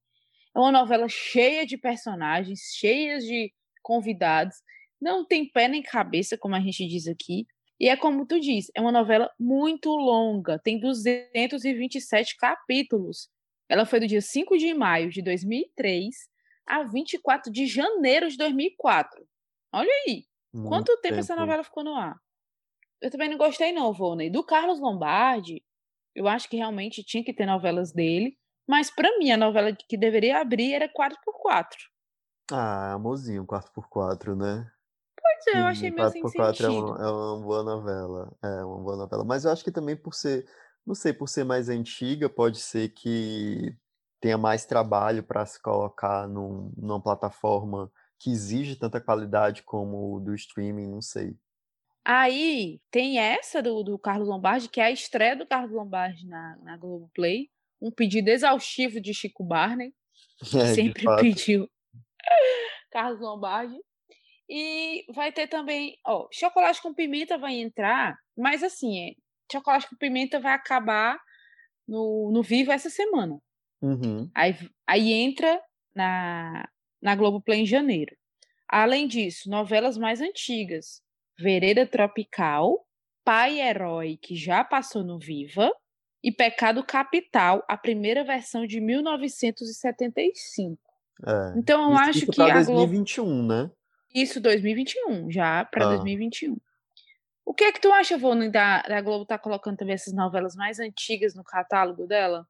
É 0.55 0.59
uma 0.59 0.71
novela 0.71 1.07
cheia 1.09 1.65
de 1.65 1.77
personagens, 1.77 2.59
cheias 2.75 3.23
de 3.23 3.51
convidados. 3.81 4.55
Não 5.01 5.25
tem 5.25 5.49
pé 5.49 5.67
nem 5.67 5.81
cabeça, 5.81 6.37
como 6.37 6.55
a 6.55 6.59
gente 6.59 6.87
diz 6.87 7.07
aqui. 7.07 7.47
E 7.79 7.89
é 7.89 7.97
como 7.97 8.27
tu 8.27 8.39
diz, 8.39 8.67
é 8.75 8.79
uma 8.79 8.91
novela 8.91 9.31
muito 9.39 9.89
longa, 9.89 10.59
tem 10.59 10.79
227 10.79 12.37
capítulos. 12.37 13.27
Ela 13.67 13.87
foi 13.87 13.99
do 13.99 14.07
dia 14.07 14.21
5 14.21 14.55
de 14.59 14.71
maio 14.75 15.09
de 15.09 15.23
2003 15.23 16.15
a 16.67 16.83
24 16.83 17.51
de 17.51 17.65
janeiro 17.65 18.29
de 18.29 18.37
2004. 18.37 19.27
Olha 19.73 19.91
aí, 20.05 20.25
muito 20.53 20.69
quanto 20.69 20.91
tempo, 20.97 21.01
tempo, 21.01 21.19
essa 21.19 21.35
novela 21.35 21.63
ficou 21.63 21.83
no 21.83 21.95
ar. 21.95 22.15
Eu 23.01 23.09
também 23.09 23.29
não 23.29 23.37
gostei 23.37 23.71
não, 23.71 23.91
Volney. 23.91 24.29
Do 24.29 24.43
Carlos 24.43 24.79
Lombardi, 24.79 25.63
eu 26.15 26.27
acho 26.27 26.47
que 26.47 26.57
realmente 26.57 27.03
tinha 27.03 27.23
que 27.23 27.33
ter 27.33 27.45
novelas 27.45 27.91
dele, 27.91 28.37
mas 28.67 28.91
para 28.91 29.17
mim 29.17 29.31
a 29.31 29.37
novela 29.37 29.75
que 29.75 29.97
deveria 29.97 30.39
abrir 30.39 30.73
era 30.73 30.87
4x4. 30.87 31.77
Ah, 32.51 32.93
amorzinho, 32.93 33.45
4x4, 33.45 34.35
né? 34.35 34.69
Pois 35.19 35.55
é, 35.55 35.61
eu 35.61 35.65
achei 35.65 35.91
meio 35.91 36.09
sem 36.09 36.21
4x4 36.21 36.63
é 36.63 36.69
uma, 36.69 36.97
é 36.97 37.11
uma 37.11 37.41
boa 37.41 37.63
novela. 37.63 38.37
É 38.43 38.63
uma 38.63 38.77
boa 38.77 38.97
novela. 38.97 39.23
Mas 39.23 39.45
eu 39.45 39.51
acho 39.51 39.63
que 39.63 39.71
também 39.71 39.95
por 39.95 40.13
ser, 40.13 40.45
não 40.85 40.93
sei, 40.93 41.13
por 41.13 41.27
ser 41.27 41.43
mais 41.43 41.69
antiga, 41.69 42.29
pode 42.29 42.59
ser 42.59 42.89
que 42.89 43.75
tenha 44.19 44.37
mais 44.37 44.65
trabalho 44.65 45.23
para 45.23 45.45
se 45.45 45.59
colocar 45.59 46.27
num, 46.27 46.71
numa 46.77 47.01
plataforma 47.01 47.91
que 48.19 48.29
exige 48.29 48.75
tanta 48.75 49.01
qualidade 49.01 49.63
como 49.63 50.15
o 50.15 50.19
do 50.19 50.35
streaming, 50.35 50.87
não 50.87 51.01
sei. 51.01 51.35
Aí 52.03 52.79
tem 52.89 53.19
essa 53.19 53.61
do, 53.61 53.83
do 53.83 53.99
Carlos 53.99 54.27
Lombardi, 54.27 54.69
que 54.69 54.81
é 54.81 54.85
a 54.85 54.91
estreia 54.91 55.35
do 55.35 55.45
Carlos 55.45 55.71
Lombardi 55.71 56.27
na, 56.27 56.57
na 56.63 56.77
Globoplay. 56.77 57.49
Um 57.81 57.91
pedido 57.91 58.29
exaustivo 58.29 58.99
de 58.99 59.13
Chico 59.13 59.43
Barney. 59.43 59.93
É, 60.55 60.73
sempre 60.73 61.05
pediu 61.17 61.69
Carlos 62.91 63.21
Lombardi. 63.21 63.77
E 64.49 65.05
vai 65.13 65.31
ter 65.31 65.47
também, 65.47 65.97
ó, 66.03 66.27
chocolate 66.31 66.81
com 66.81 66.93
pimenta 66.93 67.37
vai 67.37 67.53
entrar, 67.53 68.17
mas 68.35 68.63
assim, 68.63 68.99
é, 68.99 69.13
chocolate 69.51 69.87
com 69.87 69.95
pimenta 69.95 70.39
vai 70.39 70.53
acabar 70.53 71.17
no, 71.87 72.31
no 72.33 72.41
vivo 72.41 72.71
essa 72.71 72.89
semana. 72.89 73.39
Uhum. 73.81 74.29
Aí, 74.35 74.55
aí 74.87 75.13
entra 75.13 75.61
na, 75.95 76.67
na 77.01 77.15
Globoplay 77.15 77.61
em 77.61 77.65
janeiro. 77.65 78.15
Além 78.67 79.07
disso, 79.07 79.49
novelas 79.49 79.97
mais 79.97 80.21
antigas: 80.21 81.01
Vereda 81.41 81.85
Tropical, 81.85 82.85
Pai 83.23 83.59
Herói, 83.59 84.17
que 84.21 84.35
já 84.35 84.63
passou 84.63 85.03
no 85.03 85.19
Viva, 85.19 85.71
e 86.23 86.31
Pecado 86.31 86.83
Capital, 86.83 87.63
a 87.67 87.75
primeira 87.75 88.23
versão 88.23 88.67
de 88.67 88.79
1975. 88.79 90.79
É. 91.25 91.53
Então 91.57 91.91
eu 91.91 91.97
acho 91.97 92.27
que 92.27 92.41
a 92.41 92.53
2021, 92.53 93.25
Globo... 93.25 93.43
né? 93.43 93.71
Isso 94.13 94.39
2021, 94.39 95.31
já 95.31 95.65
para 95.65 95.85
ah. 95.85 95.89
2021. 95.89 96.55
O 97.43 97.53
que 97.53 97.63
é 97.63 97.71
que 97.71 97.81
tu 97.81 97.91
acha, 97.91 98.17
Vônia, 98.17 98.51
da, 98.51 98.81
da 98.83 99.01
Globo 99.01 99.25
tá 99.25 99.37
colocando 99.37 99.77
também 99.77 99.95
essas 99.95 100.13
novelas 100.13 100.55
mais 100.55 100.79
antigas 100.79 101.33
no 101.33 101.43
catálogo 101.43 102.05
dela? 102.05 102.45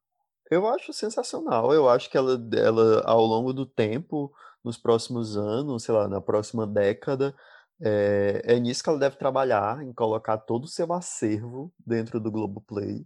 Eu 0.49 0.67
acho 0.67 0.91
sensacional. 0.91 1.73
Eu 1.73 1.87
acho 1.87 2.09
que 2.09 2.17
ela, 2.17 2.37
ela 2.53 3.01
ao 3.05 3.25
longo 3.25 3.53
do 3.53 3.65
tempo, 3.65 4.33
nos 4.63 4.77
próximos 4.77 5.37
anos, 5.37 5.83
sei 5.83 5.95
lá, 5.95 6.09
na 6.09 6.19
próxima 6.19 6.67
década, 6.67 7.33
é, 7.81 8.41
é 8.45 8.59
nisso 8.59 8.83
que 8.83 8.89
ela 8.89 8.99
deve 8.99 9.17
trabalhar, 9.17 9.83
em 9.83 9.93
colocar 9.93 10.37
todo 10.37 10.65
o 10.65 10.67
seu 10.67 10.91
acervo 10.93 11.73
dentro 11.85 12.19
do 12.19 12.31
Globoplay 12.31 13.05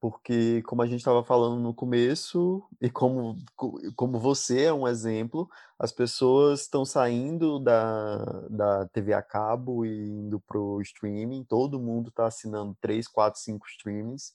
porque 0.00 0.62
como 0.62 0.82
a 0.82 0.86
gente 0.86 1.00
estava 1.00 1.24
falando 1.24 1.60
no 1.60 1.74
começo 1.74 2.62
e 2.80 2.90
como 2.90 3.36
como 3.96 4.18
você 4.20 4.64
é 4.64 4.72
um 4.72 4.86
exemplo, 4.86 5.48
as 5.78 5.90
pessoas 5.92 6.62
estão 6.62 6.84
saindo 6.84 7.58
da, 7.58 8.16
da 8.48 8.86
TV 8.88 9.14
a 9.14 9.22
cabo 9.22 9.84
e 9.84 9.90
indo 9.90 10.38
pro 10.40 10.80
streaming, 10.82 11.44
todo 11.44 11.80
mundo 11.80 12.10
está 12.10 12.26
assinando 12.26 12.76
três, 12.80 13.08
quatro, 13.08 13.40
cinco 13.40 13.66
streamings. 13.68 14.32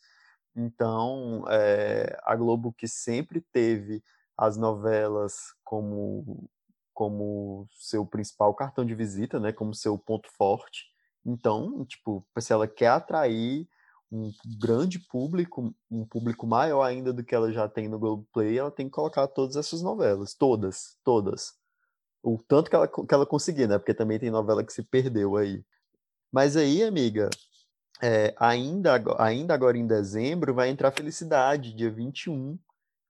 Então, 0.55 1.45
é, 1.49 2.19
a 2.23 2.35
Globo 2.35 2.73
que 2.73 2.87
sempre 2.87 3.39
teve 3.39 4.03
as 4.37 4.57
novelas 4.57 5.53
como 5.63 6.49
como 6.93 7.67
seu 7.71 8.05
principal 8.05 8.53
cartão 8.53 8.85
de 8.85 8.95
visita, 8.95 9.39
né, 9.39 9.51
como 9.51 9.73
seu 9.73 9.97
ponto 9.97 10.29
forte. 10.37 10.85
Então, 11.25 11.85
tipo, 11.85 12.25
se 12.39 12.51
ela 12.51 12.67
quer 12.67 12.87
atrair 12.87 13.67
um 14.11 14.31
grande 14.59 14.99
público, 14.99 15.73
um 15.89 16.05
público 16.05 16.45
maior 16.45 16.83
ainda 16.83 17.13
do 17.13 17.23
que 17.23 17.33
ela 17.33 17.51
já 17.51 17.67
tem 17.69 17.87
no 17.87 17.97
Globoplay, 17.97 18.57
ela 18.57 18.71
tem 18.71 18.87
que 18.87 18.91
colocar 18.91 19.27
todas 19.27 19.55
essas 19.55 19.81
novelas, 19.81 20.33
todas, 20.33 20.97
todas. 21.03 21.53
O 22.21 22.37
tanto 22.37 22.69
que 22.69 22.75
ela, 22.75 22.87
que 22.87 23.13
ela 23.13 23.25
conseguir, 23.25 23.67
né? 23.67 23.77
Porque 23.77 23.93
também 23.93 24.19
tem 24.19 24.29
novela 24.29 24.63
que 24.63 24.73
se 24.73 24.83
perdeu 24.83 25.37
aí. 25.37 25.63
Mas 26.31 26.57
aí, 26.57 26.83
amiga, 26.83 27.29
é, 28.01 28.33
ainda, 28.37 29.01
ainda 29.17 29.53
agora 29.53 29.77
em 29.77 29.87
dezembro 29.87 30.53
vai 30.53 30.69
entrar 30.69 30.91
Felicidade, 30.91 31.73
dia 31.73 31.89
21. 31.89 32.59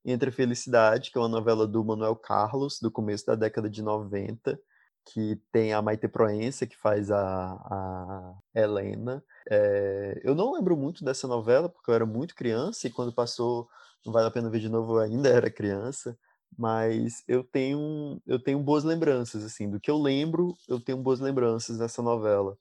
Entra 0.03 0.31
Felicidade, 0.31 1.11
que 1.11 1.17
é 1.17 1.21
uma 1.21 1.27
novela 1.27 1.67
do 1.67 1.83
Manuel 1.83 2.15
Carlos, 2.15 2.79
do 2.79 2.91
começo 2.91 3.25
da 3.25 3.35
década 3.35 3.69
de 3.69 3.81
90 3.81 4.59
que 5.05 5.39
tem 5.51 5.73
a 5.73 5.81
Maite 5.81 6.07
Proença, 6.07 6.67
que 6.67 6.77
faz 6.77 7.09
a, 7.11 7.53
a 7.53 8.33
Helena. 8.55 9.23
É, 9.49 10.21
eu 10.23 10.35
não 10.35 10.53
lembro 10.53 10.77
muito 10.77 11.03
dessa 11.03 11.27
novela, 11.27 11.69
porque 11.69 11.89
eu 11.89 11.95
era 11.95 12.05
muito 12.05 12.35
criança, 12.35 12.87
e 12.87 12.91
quando 12.91 13.13
passou 13.13 13.67
Não 14.05 14.13
Vale 14.13 14.27
a 14.27 14.31
Pena 14.31 14.49
Ver 14.49 14.59
de 14.59 14.69
Novo, 14.69 14.95
eu 14.95 14.99
ainda 14.99 15.29
era 15.29 15.49
criança, 15.49 16.17
mas 16.57 17.23
eu 17.27 17.43
tenho, 17.43 18.21
eu 18.27 18.39
tenho 18.39 18.59
boas 18.59 18.83
lembranças, 18.83 19.43
assim, 19.43 19.69
do 19.69 19.79
que 19.79 19.89
eu 19.89 19.97
lembro, 19.97 20.55
eu 20.67 20.79
tenho 20.79 20.97
boas 20.97 21.19
lembranças 21.19 21.77
dessa 21.77 22.01
novela. 22.01 22.57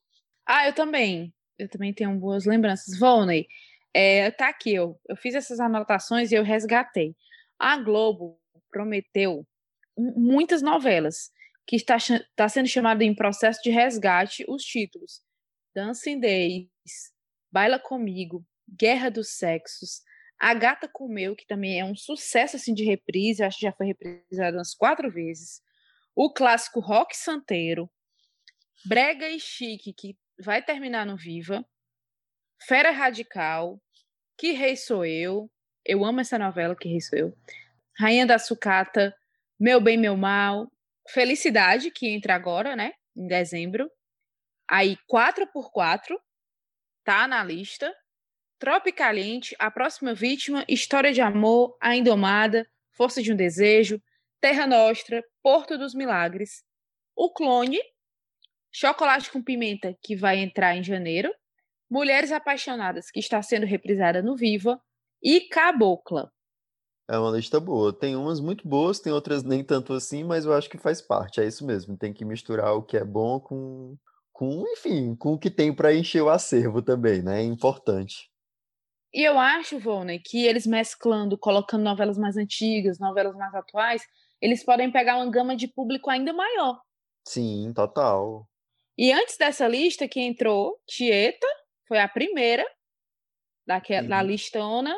Ah, 0.46 0.66
eu 0.66 0.74
também. 0.74 1.34
Eu 1.58 1.68
também 1.68 1.92
tenho 1.92 2.18
boas 2.18 2.46
lembranças. 2.46 2.98
Volney, 2.98 3.46
é, 3.92 4.30
tá 4.30 4.48
aqui, 4.48 4.74
eu, 4.74 4.98
eu 5.08 5.16
fiz 5.16 5.34
essas 5.34 5.60
anotações 5.60 6.32
e 6.32 6.34
eu 6.34 6.42
resgatei. 6.42 7.14
A 7.60 7.76
Globo 7.76 8.40
prometeu 8.70 9.46
muitas 9.94 10.62
novelas 10.62 11.30
que 11.66 11.76
está, 11.76 11.98
está 11.98 12.48
sendo 12.48 12.66
chamado 12.66 13.02
em 13.02 13.14
processo 13.14 13.60
de 13.62 13.68
resgate 13.68 14.46
os 14.48 14.62
títulos 14.62 15.20
Dancing 15.74 16.18
Days, 16.18 16.70
Baila 17.52 17.78
Comigo, 17.78 18.42
Guerra 18.66 19.10
dos 19.10 19.36
Sexos, 19.36 20.00
A 20.38 20.54
Gata 20.54 20.88
Comeu, 20.88 21.36
que 21.36 21.46
também 21.46 21.78
é 21.78 21.84
um 21.84 21.94
sucesso 21.94 22.56
assim 22.56 22.72
de 22.72 22.82
reprise, 22.82 23.42
acho 23.42 23.58
que 23.58 23.66
já 23.66 23.72
foi 23.72 23.88
reprisado 23.88 24.56
umas 24.56 24.74
quatro 24.74 25.10
vezes, 25.10 25.60
o 26.16 26.32
clássico 26.32 26.80
Rock 26.80 27.14
Santeiro, 27.14 27.90
Brega 28.86 29.28
e 29.28 29.38
Chique, 29.38 29.92
que 29.92 30.16
vai 30.42 30.64
terminar 30.64 31.04
no 31.04 31.14
Viva, 31.14 31.62
Fera 32.66 32.90
Radical, 32.90 33.78
Que 34.38 34.52
Rei 34.52 34.76
Sou 34.76 35.04
Eu, 35.04 35.50
eu 35.84 36.04
amo 36.04 36.20
essa 36.20 36.38
novela, 36.38 36.76
Que 36.76 37.00
Sou 37.00 37.18
Eu, 37.18 37.36
Rainha 37.98 38.26
da 38.26 38.38
Sucata, 38.38 39.14
Meu 39.58 39.80
Bem, 39.80 39.96
Meu 39.96 40.16
Mal, 40.16 40.70
Felicidade, 41.08 41.90
que 41.90 42.08
entra 42.08 42.34
agora, 42.34 42.76
né? 42.76 42.92
Em 43.16 43.26
dezembro. 43.26 43.90
Aí, 44.68 44.96
4x4, 45.10 46.16
tá 47.04 47.26
na 47.26 47.42
lista. 47.42 47.92
Tropicaliente, 48.58 49.56
A 49.58 49.70
Próxima 49.70 50.14
Vítima, 50.14 50.64
História 50.68 51.12
de 51.12 51.20
Amor, 51.20 51.76
A 51.80 51.96
Indomada, 51.96 52.68
Força 52.92 53.22
de 53.22 53.32
um 53.32 53.36
Desejo, 53.36 54.00
Terra 54.40 54.66
Nostra, 54.66 55.24
Porto 55.42 55.78
dos 55.78 55.94
Milagres, 55.94 56.62
O 57.16 57.32
Clone, 57.32 57.80
Chocolate 58.70 59.30
com 59.30 59.42
Pimenta, 59.42 59.96
que 60.02 60.14
vai 60.14 60.38
entrar 60.38 60.76
em 60.76 60.84
janeiro, 60.84 61.34
Mulheres 61.90 62.30
Apaixonadas, 62.30 63.10
que 63.10 63.18
está 63.18 63.42
sendo 63.42 63.66
reprisada 63.66 64.22
no 64.22 64.36
Viva, 64.36 64.80
e 65.22 65.40
Cabocla. 65.48 66.30
É 67.10 67.18
uma 67.18 67.32
lista 67.32 67.58
boa. 67.58 67.92
Tem 67.92 68.14
umas 68.14 68.40
muito 68.40 68.68
boas, 68.68 69.00
tem 69.00 69.12
outras 69.12 69.42
nem 69.42 69.64
tanto 69.64 69.92
assim, 69.92 70.22
mas 70.22 70.44
eu 70.44 70.52
acho 70.52 70.70
que 70.70 70.78
faz 70.78 71.02
parte. 71.02 71.40
É 71.40 71.46
isso 71.46 71.66
mesmo. 71.66 71.96
Tem 71.96 72.12
que 72.12 72.24
misturar 72.24 72.72
o 72.74 72.82
que 72.84 72.96
é 72.96 73.04
bom 73.04 73.40
com, 73.40 73.96
com 74.32 74.64
enfim, 74.68 75.16
com 75.16 75.32
o 75.32 75.38
que 75.38 75.50
tem 75.50 75.74
para 75.74 75.92
encher 75.92 76.22
o 76.22 76.30
acervo 76.30 76.80
também, 76.80 77.20
né? 77.20 77.40
É 77.40 77.44
importante. 77.44 78.30
E 79.12 79.24
eu 79.24 79.36
acho, 79.36 79.80
Volney, 79.80 80.20
que 80.20 80.46
eles 80.46 80.64
mesclando, 80.64 81.36
colocando 81.36 81.82
novelas 81.82 82.16
mais 82.16 82.36
antigas, 82.36 83.00
novelas 83.00 83.34
mais 83.34 83.52
atuais, 83.56 84.02
eles 84.40 84.64
podem 84.64 84.90
pegar 84.92 85.16
uma 85.16 85.28
gama 85.28 85.56
de 85.56 85.66
público 85.66 86.08
ainda 86.08 86.32
maior. 86.32 86.80
Sim, 87.26 87.72
total. 87.74 88.48
E 88.96 89.12
antes 89.12 89.36
dessa 89.36 89.66
lista 89.66 90.06
que 90.06 90.20
entrou, 90.20 90.78
Tieta 90.86 91.46
foi 91.88 91.98
a 91.98 92.08
primeira 92.08 92.64
daquela, 93.66 94.06
da 94.06 94.20
uhum. 94.20 94.26
listona 94.28 94.96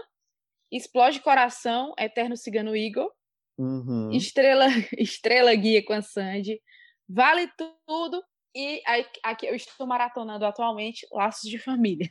Explode 0.73 1.21
Coração, 1.21 1.93
Eterno 1.99 2.37
Cigano 2.37 2.75
Igor, 2.75 3.12
uhum. 3.59 4.11
Estrela, 4.11 4.67
Estrela 4.99 5.55
Guia 5.55 5.85
com 5.85 5.93
a 5.93 6.00
Sandy, 6.00 6.61
Vale 7.07 7.49
Tudo 7.87 8.23
e 8.55 8.83
aqui 9.23 9.47
eu 9.47 9.55
estou 9.55 9.87
maratonando 9.87 10.45
atualmente 10.45 11.07
Laços 11.12 11.49
de 11.49 11.59
Família. 11.59 12.11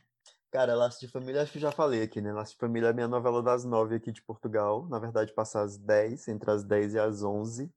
Cara, 0.52 0.76
Laços 0.76 1.00
de 1.00 1.08
Família, 1.08 1.42
acho 1.42 1.54
que 1.54 1.60
já 1.60 1.72
falei 1.72 2.04
aqui, 2.04 2.20
né? 2.20 2.34
Laços 2.34 2.54
de 2.54 2.60
Família 2.60 2.88
é 2.88 2.90
a 2.90 2.94
minha 2.94 3.08
novela 3.08 3.42
das 3.42 3.64
nove 3.64 3.96
aqui 3.96 4.12
de 4.12 4.22
Portugal. 4.22 4.86
Na 4.90 5.00
verdade, 5.00 5.34
passa 5.34 5.62
às 5.62 5.78
dez, 5.78 6.28
entre 6.28 6.52
as 6.52 6.64
dez 6.64 6.94
e 6.94 7.00
as 7.00 7.24
onze. 7.24 7.72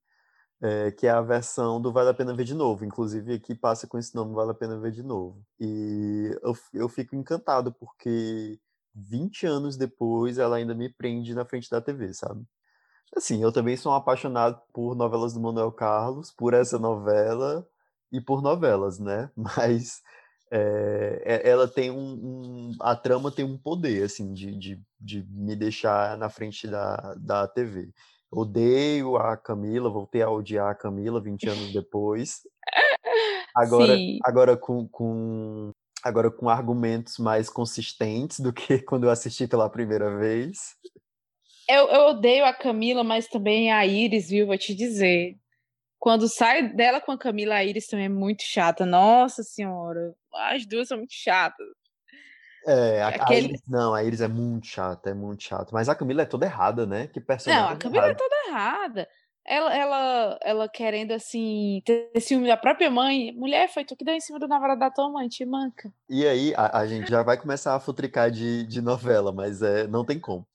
É, 0.61 0.91
que 0.91 1.07
é 1.07 1.11
a 1.11 1.21
versão 1.21 1.81
do 1.81 1.93
Vale 1.93 2.09
a 2.09 2.15
Pena 2.15 2.35
Ver 2.35 2.45
de 2.45 2.55
Novo. 2.55 2.85
Inclusive, 2.85 3.35
aqui 3.35 3.55
passa 3.55 3.87
com 3.87 3.99
esse 3.99 4.15
nome, 4.15 4.35
Vale 4.35 4.51
a 4.51 4.55
Pena 4.55 4.79
Ver 4.79 4.93
de 4.93 5.03
Novo. 5.03 5.45
E 5.61 6.37
eu, 6.43 6.57
eu 6.73 6.89
fico 6.89 7.15
encantado, 7.15 7.73
porque 7.73 8.59
20 8.95 9.47
anos 9.47 9.77
depois, 9.77 10.39
ela 10.39 10.57
ainda 10.57 10.75
me 10.75 10.89
prende 10.89 11.35
na 11.35 11.45
frente 11.45 11.69
da 11.71 11.81
TV, 11.81 12.13
sabe? 12.15 12.45
Assim, 13.17 13.43
eu 13.43 13.53
também 13.53 13.77
sou 13.77 13.93
um 13.93 13.95
apaixonado 13.95 14.61
por 14.73 14.95
novelas 14.95 15.33
do 15.35 15.41
Manuel 15.41 15.73
Carlos, 15.73 16.33
por 16.33 16.55
essa 16.55 16.79
novela 16.79 17.67
e 18.13 18.21
por 18.21 18.43
novelas, 18.43 18.99
né? 18.99 19.31
Mas 19.37 20.03
é, 20.51 21.43
ela 21.45 21.67
tem 21.67 21.91
um, 21.91 21.97
um, 21.97 22.73
A 22.81 22.95
trama 22.95 23.31
tem 23.31 23.45
um 23.45 23.59
poder, 23.59 24.05
assim, 24.05 24.33
de, 24.33 24.57
de, 24.57 24.83
de 25.01 25.27
me 25.31 25.57
deixar 25.57 26.17
na 26.17 26.29
frente 26.29 26.67
da, 26.67 27.15
da 27.19 27.49
TV. 27.49 27.91
Odeio 28.31 29.17
a 29.17 29.37
Camila, 29.37 29.89
voltei 29.89 30.23
a 30.23 30.31
odiar 30.31 30.71
a 30.71 30.75
Camila 30.75 31.21
20 31.21 31.49
anos 31.49 31.73
depois. 31.73 32.41
Agora, 33.57 33.97
agora 34.25 34.57
com, 34.57 34.89
com 34.89 35.71
agora 36.05 36.31
com 36.31 36.51
argumentos 36.51 37.19
mais 37.19 37.49
consistentes 37.49 38.39
do 38.39 38.53
que 38.53 38.79
quando 38.85 39.05
eu 39.05 39.11
assisti 39.11 39.49
pela 39.49 39.71
primeira 39.71 40.17
vez. 40.19 40.77
Eu, 41.67 41.89
eu 41.89 42.01
odeio 42.09 42.45
a 42.45 42.53
Camila, 42.53 43.03
mas 43.03 43.27
também 43.27 43.73
a 43.73 43.87
Iris, 43.87 44.29
viu? 44.29 44.47
Vou 44.47 44.59
te 44.59 44.75
dizer. 44.75 45.37
Quando 45.99 46.29
sai 46.29 46.75
dela 46.75 47.01
com 47.01 47.13
a 47.13 47.19
Camila, 47.19 47.55
a 47.55 47.65
Iris 47.65 47.87
também 47.87 48.05
é 48.05 48.11
muito 48.11 48.43
chata. 48.43 48.85
Nossa 48.85 49.43
senhora, 49.43 50.15
as 50.35 50.67
duas 50.67 50.89
são 50.89 50.99
muito 50.99 51.15
chatas. 51.15 51.67
É, 52.67 53.03
a, 53.03 53.09
Aquele... 53.09 53.47
a 53.47 53.49
Iris, 53.49 53.63
não, 53.67 53.95
a 53.95 54.05
Iris 54.05 54.21
é 54.21 54.29
muito 54.29 54.67
chata, 54.67 55.09
é 55.09 55.15
muito 55.15 55.43
chata. 55.43 55.71
Mas 55.73 55.89
a 55.89 55.95
Camila 55.95 56.23
é 56.23 56.27
toda 56.27 56.45
errada, 56.45 56.85
né? 56.85 57.07
Que 57.07 57.21
personagem. 57.21 57.65
Não, 57.65 57.73
a 57.73 57.77
Camila 57.77 58.09
é 58.09 58.15
toda 58.15 58.35
errada 58.49 59.09
ela, 59.47 59.77
ela, 59.77 60.39
ela 60.43 60.69
querendo, 60.69 61.13
assim, 61.13 61.83
ter 61.85 62.11
ciúme 62.21 62.47
da 62.49 62.57
própria 62.57 62.91
mãe. 62.91 63.33
Mulher, 63.33 63.69
foi 63.73 63.85
tu 63.85 63.95
que 63.97 64.05
deu 64.05 64.15
em 64.15 64.21
cima 64.21 64.39
do 64.39 64.49
namorado 64.49 64.81
da 64.81 64.91
tua 64.91 65.09
mãe, 65.11 65.29
te 65.29 65.45
manca. 65.45 65.93
E 66.09 66.27
aí, 66.27 66.55
a, 66.57 66.79
a 66.79 66.87
gente 66.87 67.09
já 67.11 67.23
vai 67.23 67.37
começar 67.41 67.75
a 67.75 67.81
futricar 67.81 68.31
de, 68.31 68.67
de 68.67 68.81
novela, 68.81 69.33
mas 69.33 69.63
é, 69.63 69.87
não 69.87 70.05
tem 70.05 70.19
como. 70.19 70.47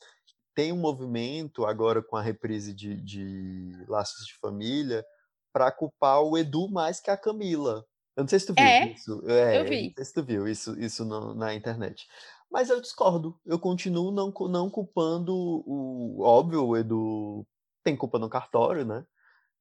Tem 0.55 0.73
um 0.73 0.77
movimento 0.77 1.65
agora 1.65 2.01
com 2.01 2.17
a 2.17 2.21
reprise 2.21 2.73
de, 2.73 2.99
de 3.01 3.71
Laços 3.87 4.25
de 4.25 4.35
Família, 4.39 5.05
para 5.53 5.71
culpar 5.71 6.21
o 6.21 6.37
Edu 6.37 6.69
mais 6.69 6.99
que 6.99 7.09
a 7.09 7.17
Camila. 7.17 7.85
Eu 8.15 8.23
não 8.23 8.27
sei 8.27 8.39
se 8.39 8.47
tu 8.47 8.53
viu 8.53 8.65
É, 8.65 8.85
isso. 8.91 9.23
É, 9.27 9.57
eu 9.57 9.63
não 9.63 9.69
vi. 9.69 9.93
sei 9.95 10.05
se 10.05 10.13
tu 10.13 10.23
viu 10.23 10.47
isso, 10.47 10.79
isso 10.79 11.05
no- 11.05 11.33
na 11.33 11.53
internet. 11.53 12.07
Mas 12.51 12.69
eu 12.69 12.81
discordo. 12.81 13.39
Eu 13.45 13.57
continuo 13.59 14.11
não, 14.11 14.31
não 14.49 14.69
culpando 14.69 15.33
o. 15.35 16.21
Óbvio, 16.21 16.65
o 16.65 16.75
Edu 16.77 17.45
tem 17.83 17.95
culpa 17.95 18.19
no 18.19 18.29
cartório, 18.29 18.85
né? 18.85 19.05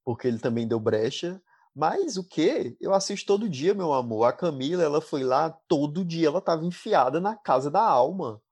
Porque 0.04 0.26
ele 0.28 0.38
também 0.38 0.66
deu 0.66 0.78
brecha. 0.80 1.40
Mas 1.74 2.16
o 2.16 2.26
quê? 2.26 2.76
Eu 2.80 2.92
assisto 2.92 3.26
todo 3.26 3.48
dia, 3.48 3.72
meu 3.74 3.92
amor. 3.92 4.24
A 4.24 4.32
Camila, 4.32 4.82
ela 4.82 5.00
foi 5.00 5.22
lá 5.22 5.50
todo 5.68 6.04
dia, 6.04 6.26
ela 6.28 6.40
tava 6.40 6.64
enfiada 6.64 7.20
na 7.20 7.36
casa 7.36 7.70
da 7.70 7.82
alma. 7.82 8.42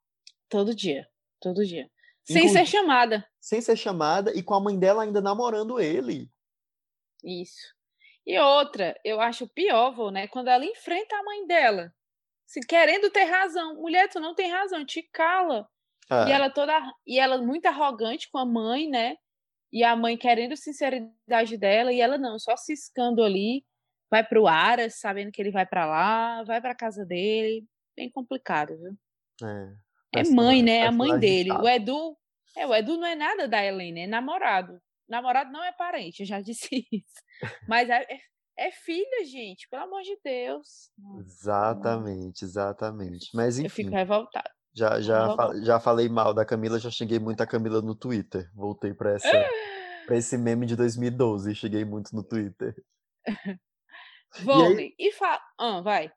Todo 0.48 0.74
dia. 0.74 1.08
Todo 1.40 1.64
dia. 1.64 1.90
Sem 2.24 2.36
ser 2.36 2.60
Inclusive- 2.60 2.66
chamada. 2.66 3.26
Sem 3.40 3.60
ser 3.60 3.76
chamada 3.76 4.32
e 4.34 4.42
com 4.42 4.54
a 4.54 4.60
mãe 4.60 4.78
dela 4.78 5.02
ainda 5.02 5.20
namorando 5.20 5.80
ele. 5.80 6.30
Isso. 7.24 7.74
E 8.26 8.38
outra, 8.38 8.98
eu 9.04 9.20
acho 9.20 9.48
pior, 9.48 9.94
vô, 9.94 10.10
né? 10.10 10.26
Quando 10.28 10.48
ela 10.48 10.64
enfrenta 10.64 11.16
a 11.16 11.22
mãe 11.22 11.46
dela. 11.46 11.92
Se 12.44 12.60
querendo 12.60 13.10
ter 13.10 13.24
razão. 13.24 13.74
Mulher, 13.76 14.08
tu 14.08 14.20
não 14.20 14.34
tem 14.34 14.50
razão, 14.50 14.84
te 14.84 15.02
cala. 15.12 15.68
É, 16.10 16.28
E 16.28 16.32
ela 16.32 16.50
toda. 16.50 16.72
E 17.06 17.18
ela 17.18 17.38
muito 17.42 17.66
arrogante 17.66 18.28
com 18.30 18.38
a 18.38 18.46
mãe, 18.46 18.88
né? 18.88 19.16
E 19.76 19.84
a 19.84 19.94
mãe 19.94 20.16
querendo 20.16 20.56
sinceridade 20.56 21.58
dela, 21.58 21.92
e 21.92 22.00
ela 22.00 22.16
não, 22.16 22.38
só 22.38 22.56
ciscando 22.56 23.22
ali, 23.22 23.62
vai 24.10 24.26
pro 24.26 24.46
Aras, 24.46 24.94
sabendo 24.98 25.30
que 25.30 25.42
ele 25.42 25.50
vai 25.50 25.66
pra 25.66 25.84
lá, 25.84 26.42
vai 26.44 26.62
pra 26.62 26.74
casa 26.74 27.04
dele. 27.04 27.62
Bem 27.94 28.10
complicado, 28.10 28.74
viu? 28.78 28.96
é. 29.46 29.74
É 30.14 30.24
mãe, 30.30 30.62
né? 30.62 30.78
É 30.78 30.86
a 30.86 30.90
mãe 30.90 31.10
personagem 31.10 31.44
dele. 31.44 31.52
O 31.52 31.68
Edu. 31.68 32.16
É, 32.56 32.66
o 32.66 32.74
Edu 32.74 32.96
não 32.96 33.06
é 33.06 33.14
nada 33.14 33.46
da 33.46 33.62
Helena, 33.62 34.00
é 34.00 34.06
namorado. 34.06 34.80
Namorado 35.06 35.52
não 35.52 35.62
é 35.62 35.72
parente, 35.72 36.20
eu 36.20 36.26
já 36.26 36.40
disse 36.40 36.88
isso. 36.90 37.22
Mas 37.68 37.90
é, 37.90 38.02
é, 38.08 38.18
é 38.68 38.70
filha, 38.70 39.26
gente, 39.26 39.68
pelo 39.68 39.82
amor 39.82 40.00
de 40.00 40.18
Deus. 40.24 40.90
Nossa, 40.96 41.20
Exatamente, 41.20 42.46
exatamente. 42.46 43.28
Mas 43.34 43.58
Eu 43.58 43.66
enfim, 43.66 43.82
fico 43.84 43.94
revoltada. 43.94 44.50
Já, 44.76 45.00
já, 45.00 45.34
fa- 45.34 45.52
já 45.62 45.80
falei 45.80 46.08
mal 46.08 46.34
da 46.34 46.44
Camila, 46.44 46.78
já 46.78 46.90
cheguei 46.90 47.18
muito 47.18 47.40
a 47.40 47.46
Camila 47.46 47.80
no 47.82 47.94
Twitter. 47.94 48.50
Voltei 48.54 48.92
pra 48.94 49.12
essa, 49.12 49.28
pra 50.06 50.16
esse 50.16 50.36
meme 50.36 50.66
de 50.66 50.76
2012, 50.76 51.54
cheguei 51.54 51.84
muito 51.84 52.14
no 52.14 52.22
Twitter. 52.22 52.74
Volney, 54.44 54.94
e 54.98 55.12
fala. 55.12 55.40
Ah, 55.58 55.80
vai. 55.80 56.12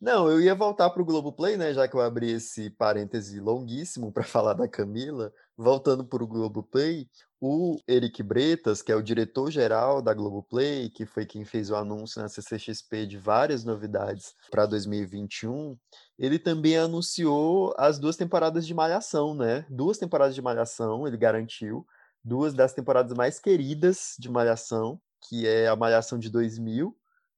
Não, 0.00 0.28
eu 0.28 0.40
ia 0.40 0.54
voltar 0.54 0.90
pro 0.90 1.04
Globoplay, 1.04 1.56
né? 1.56 1.72
Já 1.72 1.86
que 1.86 1.94
eu 1.94 2.00
abri 2.00 2.32
esse 2.32 2.70
parêntese 2.70 3.38
longuíssimo 3.40 4.12
para 4.12 4.24
falar 4.24 4.54
da 4.54 4.68
Camila. 4.68 5.32
Voltando 5.56 6.04
pro 6.04 6.26
Globoplay, 6.26 7.08
o 7.40 7.78
Eric 7.88 8.22
Bretas, 8.22 8.82
que 8.82 8.92
é 8.92 8.96
o 8.96 9.02
diretor-geral 9.02 10.02
da 10.02 10.12
Globoplay, 10.12 10.90
que 10.90 11.06
foi 11.06 11.24
quem 11.24 11.44
fez 11.44 11.70
o 11.70 11.76
anúncio 11.76 12.20
na 12.20 12.28
CCXP 12.28 13.06
de 13.06 13.16
várias 13.18 13.64
novidades 13.64 14.34
para 14.50 14.66
2021, 14.66 15.78
ele 16.18 16.38
também 16.38 16.76
anunciou 16.76 17.74
as 17.78 17.98
duas 17.98 18.16
temporadas 18.16 18.66
de 18.66 18.74
Malhação, 18.74 19.34
né? 19.34 19.64
Duas 19.70 19.98
temporadas 19.98 20.34
de 20.34 20.42
Malhação, 20.42 21.06
ele 21.06 21.16
garantiu. 21.16 21.86
Duas 22.22 22.52
das 22.52 22.74
temporadas 22.74 23.16
mais 23.16 23.38
queridas 23.38 24.14
de 24.18 24.30
Malhação, 24.30 25.00
que 25.28 25.46
é 25.46 25.68
a 25.68 25.76
Malhação 25.76 26.18
de 26.18 26.30
2000, 26.30 26.96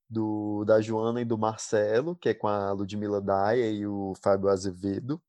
do, 0.09 0.65
da 0.65 0.81
Joana 0.81 1.21
e 1.21 1.25
do 1.25 1.37
Marcelo, 1.37 2.17
que 2.17 2.31
é 2.31 2.35
com 2.35 2.49
a 2.49 2.73
Ludmila 2.73 3.21
Daia 3.21 3.71
e 3.71 3.87
o 3.87 4.15
Fábio 4.23 4.49
Azevedo. 4.49 5.21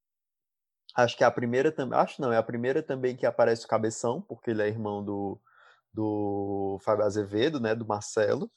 Acho 0.95 1.15
que 1.15 1.23
é 1.23 1.27
a 1.27 1.31
primeira 1.31 1.71
também. 1.71 1.97
Acho 1.97 2.21
não, 2.21 2.31
é 2.31 2.37
a 2.37 2.43
primeira 2.43 2.81
também 2.81 3.15
que 3.15 3.25
aparece 3.25 3.65
o 3.65 3.67
Cabeção, 3.67 4.21
porque 4.21 4.51
ele 4.51 4.61
é 4.61 4.67
irmão 4.67 5.03
do, 5.03 5.39
do 5.93 6.79
Fábio 6.83 7.05
Azevedo, 7.05 7.59
né? 7.59 7.75
Do 7.75 7.85
Marcelo. 7.85 8.49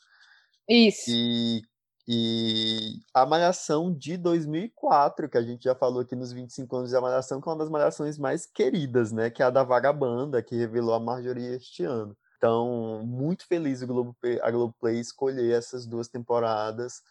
Isso. 0.68 1.05
E, 1.09 1.62
e 2.09 3.01
a 3.14 3.27
Malhação 3.27 3.92
de 3.92 4.16
2004, 4.16 5.29
que 5.29 5.38
a 5.38 5.42
gente 5.42 5.64
já 5.64 5.75
falou 5.75 6.01
aqui 6.01 6.16
nos 6.16 6.33
25 6.33 6.77
anos 6.77 6.90
da 6.90 7.01
Malhação, 7.01 7.40
que 7.40 7.49
é 7.49 7.53
uma 7.53 7.59
das 7.59 7.71
malhações 7.71 8.18
mais 8.18 8.47
queridas, 8.47 9.12
né? 9.12 9.31
Que 9.31 9.42
é 9.42 9.47
a 9.47 9.51
da 9.51 9.62
Vagabanda, 9.62 10.42
que 10.42 10.57
revelou 10.57 10.95
a 10.95 11.01
Marjorie 11.01 11.55
este 11.55 11.85
ano. 11.85 12.16
Então, 12.38 13.05
muito 13.07 13.47
feliz 13.47 13.83
o 13.83 13.87
Globo, 13.87 14.16
a 14.42 14.51
Globoplay 14.51 14.99
escolher 14.99 15.53
essas 15.53 15.87
duas 15.87 16.09
temporadas 16.09 17.03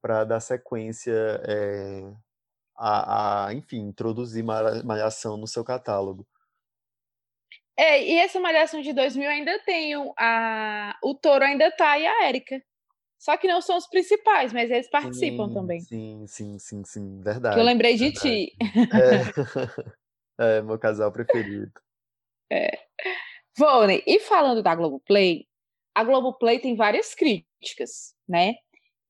para 0.00 0.24
dar 0.24 0.40
sequência 0.40 1.12
é, 1.44 2.10
a, 2.78 3.46
a, 3.48 3.54
enfim, 3.54 3.80
introduzir 3.80 4.44
Malha- 4.44 4.82
Malhação 4.84 5.36
no 5.36 5.46
seu 5.46 5.64
catálogo. 5.64 6.26
É, 7.76 8.02
e 8.02 8.18
essa 8.18 8.40
malhação 8.40 8.80
de 8.80 8.92
2000 8.92 9.28
ainda 9.28 9.58
tem 9.60 9.96
o, 9.96 10.12
a, 10.18 10.96
o 11.02 11.14
Toro 11.14 11.44
ainda 11.44 11.70
tá 11.70 11.98
e 11.98 12.06
a 12.06 12.24
Érica. 12.24 12.60
Só 13.18 13.36
que 13.36 13.48
não 13.48 13.60
são 13.60 13.76
os 13.76 13.86
principais, 13.88 14.52
mas 14.52 14.70
eles 14.70 14.88
participam 14.88 15.48
Sim, 15.48 15.54
também. 15.54 15.80
Sim, 15.80 16.26
sim, 16.26 16.58
sim, 16.58 16.84
sim, 16.84 17.18
Que 17.18 17.24
verdade. 17.24 17.58
eu 17.58 17.64
lembrei 17.64 17.96
de 17.96 18.10
verdade. 18.10 18.46
ti. 18.46 18.56
É, 20.40 20.58
é 20.58 20.62
meu 20.62 20.78
casal 20.78 21.10
preferido. 21.12 21.72
Volney, 23.58 24.04
e 24.06 24.20
falando 24.20 24.62
da 24.62 24.74
Globoplay, 24.74 25.46
a 25.94 26.04
Globoplay 26.04 26.60
tem 26.60 26.76
várias 26.76 27.12
críticas, 27.12 28.14
né? 28.28 28.54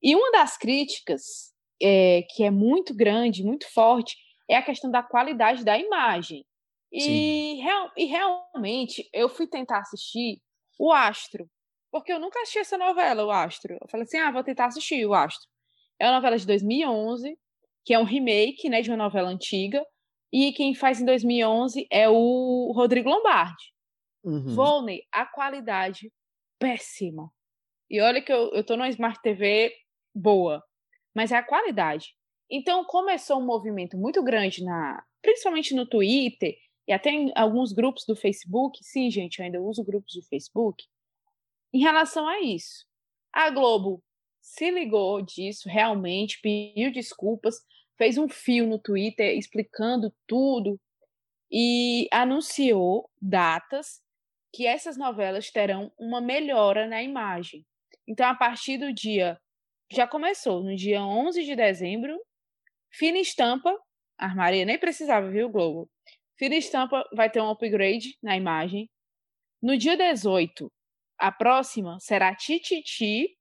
E 0.01 0.15
uma 0.15 0.31
das 0.31 0.57
críticas, 0.57 1.48
é, 1.81 2.23
que 2.29 2.43
é 2.43 2.51
muito 2.51 2.95
grande, 2.95 3.43
muito 3.43 3.71
forte, 3.71 4.17
é 4.49 4.55
a 4.55 4.61
questão 4.63 4.89
da 4.91 5.03
qualidade 5.03 5.63
da 5.63 5.77
imagem. 5.77 6.45
E, 6.91 7.59
real- 7.61 7.91
e 7.97 8.05
realmente, 8.05 9.07
eu 9.13 9.29
fui 9.29 9.47
tentar 9.47 9.79
assistir 9.79 10.41
o 10.79 10.91
Astro, 10.91 11.47
porque 11.91 12.11
eu 12.11 12.19
nunca 12.19 12.39
assisti 12.41 12.59
essa 12.59 12.77
novela, 12.77 13.25
o 13.25 13.31
Astro. 13.31 13.73
Eu 13.79 13.87
falei 13.89 14.03
assim, 14.05 14.17
ah, 14.17 14.31
vou 14.31 14.43
tentar 14.43 14.65
assistir 14.67 15.05
o 15.05 15.13
Astro. 15.13 15.47
É 15.99 16.05
uma 16.07 16.15
novela 16.15 16.37
de 16.37 16.45
2011, 16.47 17.37
que 17.85 17.93
é 17.93 17.99
um 17.99 18.03
remake, 18.03 18.69
né, 18.69 18.81
de 18.81 18.89
uma 18.89 18.97
novela 18.97 19.29
antiga, 19.29 19.85
e 20.31 20.51
quem 20.53 20.73
faz 20.75 21.01
em 21.01 21.05
2011 21.05 21.87
é 21.91 22.07
o 22.09 22.71
Rodrigo 22.75 23.09
Lombardi. 23.09 23.73
Uhum. 24.23 24.53
Volney, 24.55 25.03
a 25.11 25.25
qualidade 25.25 26.11
péssima. 26.59 27.31
E 27.89 28.01
olha 28.01 28.21
que 28.21 28.31
eu, 28.31 28.51
eu 28.53 28.63
tô 28.63 28.75
numa 28.77 28.89
Smart 28.89 29.19
TV 29.21 29.73
boa, 30.13 30.63
mas 31.13 31.31
é 31.31 31.37
a 31.37 31.43
qualidade. 31.43 32.15
Então 32.49 32.83
começou 32.85 33.39
um 33.39 33.45
movimento 33.45 33.97
muito 33.97 34.23
grande 34.23 34.63
na, 34.63 35.03
principalmente 35.21 35.75
no 35.75 35.85
Twitter 35.85 36.55
e 36.87 36.93
até 36.93 37.11
em 37.11 37.31
alguns 37.35 37.71
grupos 37.71 38.05
do 38.05 38.15
Facebook. 38.15 38.79
Sim, 38.83 39.11
gente, 39.11 39.39
eu 39.39 39.45
ainda 39.45 39.61
uso 39.61 39.83
grupos 39.83 40.11
de 40.13 40.27
Facebook. 40.27 40.83
Em 41.71 41.79
relação 41.79 42.27
a 42.27 42.41
isso, 42.41 42.85
a 43.31 43.49
Globo 43.51 44.03
se 44.41 44.71
ligou 44.71 45.21
disso 45.21 45.69
realmente, 45.69 46.39
pediu 46.41 46.91
desculpas, 46.91 47.55
fez 47.97 48.17
um 48.17 48.27
fio 48.27 48.65
no 48.65 48.79
Twitter 48.79 49.37
explicando 49.37 50.11
tudo 50.25 50.79
e 51.51 52.07
anunciou 52.11 53.09
datas 53.21 54.01
que 54.51 54.65
essas 54.65 54.97
novelas 54.97 55.51
terão 55.51 55.91
uma 55.97 56.19
melhora 56.19 56.87
na 56.87 57.03
imagem. 57.03 57.65
Então, 58.07 58.27
a 58.27 58.33
partir 58.33 58.77
do 58.77 58.91
dia. 58.91 59.39
Já 59.91 60.07
começou, 60.07 60.63
no 60.63 60.75
dia 60.75 61.03
11 61.03 61.43
de 61.43 61.55
dezembro, 61.55 62.15
Fina 62.91 63.17
Estampa, 63.17 63.75
Armaria 64.17 64.63
nem 64.63 64.77
precisava, 64.77 65.29
viu, 65.31 65.49
Globo? 65.49 65.89
Fina 66.37 66.55
Estampa 66.55 67.03
vai 67.15 67.29
ter 67.29 67.41
um 67.41 67.49
upgrade 67.49 68.15
na 68.21 68.37
imagem. 68.37 68.87
No 69.61 69.75
dia 69.75 69.97
18, 69.97 70.71
a 71.17 71.31
próxima 71.31 71.97
será 71.99 72.35
Tititi, 72.35 73.35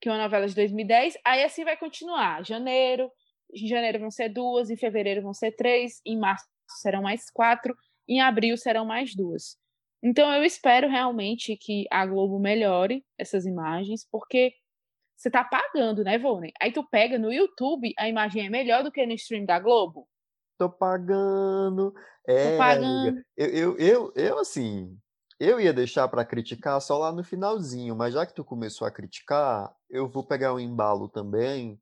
que 0.00 0.08
é 0.08 0.12
uma 0.12 0.22
novela 0.22 0.46
de 0.46 0.54
2010. 0.54 1.18
Aí 1.24 1.42
assim 1.42 1.64
vai 1.64 1.76
continuar. 1.76 2.44
Janeiro, 2.44 3.10
em 3.52 3.66
janeiro 3.66 3.98
vão 3.98 4.10
ser 4.10 4.28
duas, 4.28 4.70
em 4.70 4.76
fevereiro 4.76 5.22
vão 5.22 5.34
ser 5.34 5.52
três, 5.52 6.00
em 6.06 6.16
março 6.16 6.46
serão 6.80 7.02
mais 7.02 7.28
quatro, 7.30 7.74
em 8.08 8.20
abril 8.20 8.56
serão 8.56 8.84
mais 8.84 9.14
duas. 9.16 9.56
Então 10.02 10.32
eu 10.32 10.44
espero 10.44 10.88
realmente 10.88 11.56
que 11.56 11.86
a 11.90 12.06
Globo 12.06 12.38
melhore 12.38 13.04
essas 13.18 13.44
imagens, 13.46 14.06
porque 14.10 14.52
você 15.16 15.30
tá 15.30 15.42
pagando, 15.42 16.04
né, 16.04 16.18
Volney? 16.18 16.52
Aí 16.60 16.70
tu 16.70 16.84
pega 16.84 17.18
no 17.18 17.32
YouTube, 17.32 17.92
a 17.98 18.08
imagem 18.08 18.46
é 18.46 18.50
melhor 18.50 18.84
do 18.84 18.92
que 18.92 19.06
no 19.06 19.14
stream 19.14 19.44
da 19.44 19.58
Globo. 19.58 20.06
Tô 20.58 20.70
pagando. 20.70 21.94
É, 22.26 22.52
Tô 22.52 22.58
pagando. 22.58 23.22
Eu, 23.36 23.46
eu, 23.48 23.78
eu, 23.78 24.12
eu, 24.14 24.38
assim, 24.38 24.98
eu 25.38 25.60
ia 25.60 25.72
deixar 25.72 26.08
pra 26.08 26.24
criticar 26.24 26.80
só 26.80 26.98
lá 26.98 27.12
no 27.12 27.24
finalzinho, 27.24 27.96
mas 27.96 28.14
já 28.14 28.26
que 28.26 28.34
tu 28.34 28.44
começou 28.44 28.86
a 28.86 28.90
criticar, 28.90 29.74
eu 29.88 30.08
vou 30.08 30.24
pegar 30.24 30.54
um 30.54 30.60
embalo 30.60 31.08
também 31.08 31.80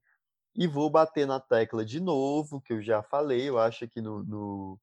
e 0.54 0.66
vou 0.66 0.88
bater 0.88 1.26
na 1.26 1.40
tecla 1.40 1.84
de 1.84 2.00
novo, 2.00 2.60
que 2.60 2.72
eu 2.72 2.82
já 2.82 3.02
falei, 3.02 3.48
eu 3.48 3.58
acho 3.58 3.88
que 3.88 4.00
no, 4.00 4.22
no, 4.22 4.80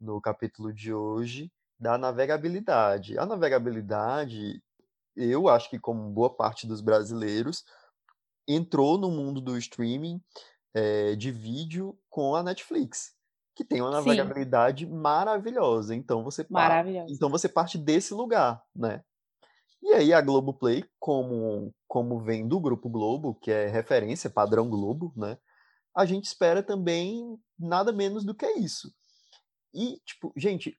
no 0.00 0.20
capítulo 0.20 0.72
de 0.72 0.92
hoje, 0.92 1.50
da 1.78 1.96
navegabilidade. 1.96 3.18
A 3.18 3.24
navegabilidade, 3.24 4.62
eu 5.16 5.48
acho 5.48 5.70
que 5.70 5.78
como 5.78 6.10
boa 6.10 6.34
parte 6.34 6.66
dos 6.66 6.80
brasileiros, 6.80 7.64
entrou 8.48 8.98
no 8.98 9.10
mundo 9.10 9.40
do 9.40 9.56
streaming 9.58 10.20
eh, 10.74 11.14
de 11.16 11.30
vídeo 11.30 11.98
com 12.08 12.34
a 12.34 12.42
Netflix, 12.42 13.12
que 13.54 13.64
tem 13.64 13.80
uma 13.80 13.90
Sim. 13.90 13.96
navegabilidade 13.96 14.86
maravilhosa. 14.86 15.94
Então 15.94 16.24
você 16.24 16.46
Maravilhosa. 16.48 17.12
então 17.12 17.28
você 17.28 17.48
parte 17.48 17.76
desse 17.76 18.14
lugar, 18.14 18.62
né? 18.74 19.02
E 19.82 19.92
aí 19.92 20.12
a 20.12 20.20
Globoplay, 20.20 20.84
como, 20.98 21.72
como 21.86 22.20
vem 22.20 22.48
do 22.48 22.58
Grupo 22.58 22.88
Globo, 22.88 23.34
que 23.34 23.50
é 23.50 23.68
referência, 23.68 24.28
padrão 24.28 24.68
Globo, 24.68 25.12
né? 25.16 25.38
A 25.96 26.04
gente 26.04 26.24
espera 26.24 26.62
também 26.62 27.38
nada 27.58 27.92
menos 27.92 28.24
do 28.24 28.34
que 28.34 28.46
isso. 28.52 28.92
E, 29.74 30.00
tipo, 30.04 30.32
gente, 30.36 30.76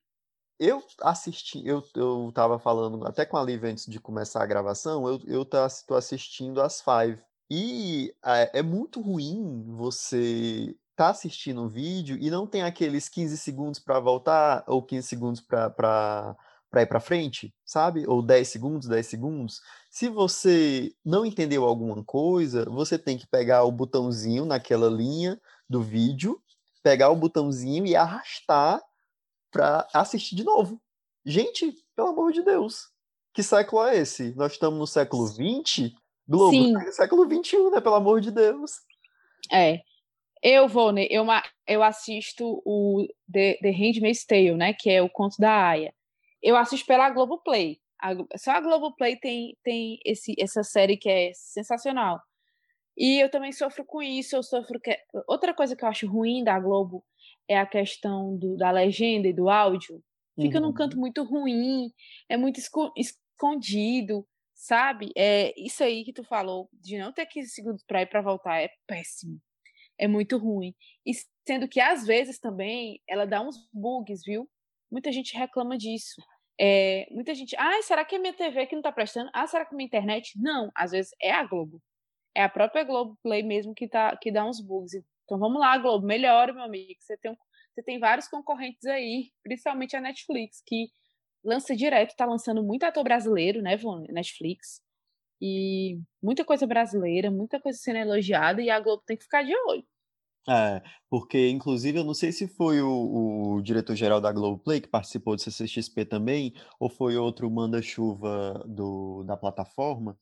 eu 0.58 0.82
assisti, 1.00 1.66
eu, 1.66 1.82
eu 1.94 2.30
tava 2.34 2.58
falando 2.58 3.06
até 3.06 3.24
com 3.24 3.36
a 3.36 3.42
Liv 3.42 3.64
antes 3.64 3.86
de 3.86 3.98
começar 3.98 4.42
a 4.42 4.46
gravação, 4.46 5.08
eu, 5.08 5.20
eu 5.26 5.44
tô 5.44 5.94
assistindo 5.94 6.60
as 6.60 6.82
Five. 6.82 7.22
E 7.50 8.14
é, 8.24 8.60
é 8.60 8.62
muito 8.62 9.00
ruim 9.00 9.64
você 9.66 10.76
tá 10.94 11.08
assistindo 11.08 11.62
um 11.62 11.68
vídeo 11.68 12.16
e 12.20 12.30
não 12.30 12.46
tem 12.46 12.62
aqueles 12.62 13.08
15 13.08 13.36
segundos 13.38 13.80
para 13.80 13.98
voltar 13.98 14.62
ou 14.68 14.82
15 14.82 15.08
segundos 15.08 15.40
para 15.40 16.36
ir 16.76 16.86
para 16.86 17.00
frente, 17.00 17.52
sabe? 17.64 18.06
Ou 18.06 18.22
10 18.22 18.46
segundos, 18.46 18.86
10 18.86 19.06
segundos. 19.06 19.60
Se 19.90 20.08
você 20.08 20.94
não 21.04 21.26
entendeu 21.26 21.64
alguma 21.64 22.04
coisa, 22.04 22.64
você 22.66 22.98
tem 22.98 23.18
que 23.18 23.26
pegar 23.26 23.64
o 23.64 23.72
botãozinho 23.72 24.44
naquela 24.44 24.88
linha 24.88 25.40
do 25.68 25.82
vídeo, 25.82 26.40
pegar 26.82 27.10
o 27.10 27.16
botãozinho 27.16 27.84
e 27.84 27.96
arrastar 27.96 28.80
para 29.50 29.88
assistir 29.92 30.36
de 30.36 30.44
novo. 30.44 30.80
Gente, 31.24 31.74
pelo 31.96 32.08
amor 32.08 32.32
de 32.32 32.42
Deus, 32.42 32.90
que 33.32 33.42
século 33.42 33.84
é 33.86 33.96
esse? 33.96 34.34
Nós 34.36 34.52
estamos 34.52 34.78
no 34.78 34.86
século 34.86 35.26
20? 35.26 35.94
Globo, 36.30 36.52
Sim. 36.52 36.92
século 36.92 37.26
21, 37.26 37.72
né? 37.72 37.80
Pelo 37.80 37.96
amor 37.96 38.20
de 38.20 38.30
Deus. 38.30 38.70
É. 39.52 39.80
Eu 40.40 40.68
vou, 40.68 40.92
né? 40.92 41.06
Eu, 41.10 41.26
eu 41.66 41.82
assisto 41.82 42.62
o 42.64 43.04
The, 43.30 43.58
The 43.60 43.70
Handmaid's 43.70 44.24
Tale, 44.24 44.54
né? 44.54 44.72
Que 44.72 44.90
é 44.90 45.02
o 45.02 45.10
conto 45.10 45.34
da 45.40 45.70
Aya. 45.70 45.92
Eu 46.40 46.56
assisto 46.56 46.86
pela 46.86 47.10
Globoplay. 47.10 47.80
A, 48.00 48.12
só 48.38 48.52
a 48.52 48.60
Globoplay 48.60 49.16
tem, 49.16 49.58
tem 49.64 49.98
esse, 50.06 50.36
essa 50.38 50.62
série 50.62 50.96
que 50.96 51.10
é 51.10 51.32
sensacional. 51.34 52.20
E 52.96 53.20
eu 53.20 53.28
também 53.28 53.50
sofro 53.50 53.84
com 53.84 54.00
isso. 54.00 54.36
Eu 54.36 54.44
sofro 54.44 54.78
que... 54.78 54.96
Outra 55.26 55.52
coisa 55.52 55.74
que 55.74 55.84
eu 55.84 55.88
acho 55.88 56.06
ruim 56.06 56.44
da 56.44 56.60
Globo 56.60 57.04
é 57.48 57.58
a 57.58 57.66
questão 57.66 58.36
do, 58.36 58.56
da 58.56 58.70
legenda 58.70 59.26
e 59.26 59.32
do 59.32 59.50
áudio. 59.50 60.00
Fica 60.40 60.60
uhum. 60.60 60.66
num 60.68 60.72
canto 60.72 60.96
muito 60.96 61.24
ruim, 61.24 61.92
é 62.28 62.36
muito 62.36 62.60
escondido, 62.96 64.24
sabe? 64.60 65.10
É 65.16 65.52
isso 65.56 65.82
aí 65.82 66.04
que 66.04 66.12
tu 66.12 66.24
falou, 66.24 66.68
de 66.72 66.98
não 66.98 67.12
ter 67.12 67.26
15 67.26 67.48
segundos 67.50 67.84
para 67.84 68.02
ir 68.02 68.06
para 68.06 68.22
voltar, 68.22 68.60
é 68.60 68.70
péssimo 68.86 69.40
é 70.00 70.08
muito 70.08 70.38
ruim. 70.38 70.74
E 71.04 71.12
sendo 71.46 71.68
que 71.68 71.78
às 71.78 72.06
vezes 72.06 72.38
também 72.40 73.00
ela 73.06 73.26
dá 73.26 73.42
uns 73.42 73.56
bugs, 73.72 74.22
viu? 74.24 74.48
Muita 74.90 75.12
gente 75.12 75.36
reclama 75.36 75.76
disso. 75.76 76.16
É, 76.58 77.06
muita 77.10 77.34
gente, 77.34 77.54
ah, 77.56 77.82
será 77.82 78.04
que 78.04 78.16
é 78.16 78.18
minha 78.18 78.32
TV 78.32 78.66
que 78.66 78.74
não 78.74 78.82
tá 78.82 78.90
prestando? 78.90 79.30
Ah, 79.34 79.46
será 79.46 79.64
que 79.64 79.74
é 79.74 79.76
minha 79.76 79.86
internet? 79.86 80.32
Não, 80.36 80.70
às 80.74 80.90
vezes 80.92 81.12
é 81.20 81.30
a 81.30 81.44
Globo. 81.44 81.82
É 82.34 82.42
a 82.42 82.48
própria 82.48 82.82
Globo 82.82 83.18
Play 83.22 83.42
mesmo 83.42 83.74
que, 83.74 83.86
tá, 83.86 84.16
que 84.16 84.32
dá 84.32 84.44
uns 84.44 84.60
bugs. 84.60 84.94
Então 85.24 85.38
vamos 85.38 85.60
lá, 85.60 85.76
Globo, 85.76 86.06
melhore, 86.06 86.52
meu 86.54 86.64
amigo. 86.64 86.94
Você 86.98 87.16
tem, 87.18 87.30
um, 87.30 87.36
você 87.74 87.82
tem 87.82 87.98
vários 87.98 88.26
concorrentes 88.26 88.86
aí, 88.86 89.30
principalmente 89.42 89.96
a 89.96 90.00
Netflix, 90.00 90.62
que 90.66 90.88
lança 91.44 91.74
direto, 91.74 92.16
tá 92.16 92.26
lançando 92.26 92.62
muito 92.62 92.84
ator 92.84 93.04
brasileiro, 93.04 93.62
né, 93.62 93.76
Netflix. 94.10 94.80
E 95.40 95.98
muita 96.22 96.44
coisa 96.44 96.66
brasileira, 96.66 97.30
muita 97.30 97.58
coisa 97.60 97.78
sendo 97.78 97.98
elogiada, 97.98 98.60
e 98.60 98.68
a 98.68 98.78
Globo 98.78 99.02
tem 99.06 99.16
que 99.16 99.24
ficar 99.24 99.42
de 99.42 99.54
olho. 99.68 99.84
É, 100.48 100.82
porque 101.08 101.48
inclusive 101.48 101.98
eu 101.98 102.04
não 102.04 102.14
sei 102.14 102.32
se 102.32 102.48
foi 102.48 102.80
o, 102.80 103.56
o 103.56 103.62
diretor-geral 103.62 104.20
da 104.20 104.32
Globoplay 104.32 104.80
que 104.80 104.88
participou 104.88 105.36
do 105.36 105.42
CCXP 105.42 106.06
também, 106.06 106.54
ou 106.78 106.88
foi 106.88 107.16
outro 107.16 107.50
manda-chuva 107.50 108.64
da 109.26 109.36
plataforma, 109.36 110.18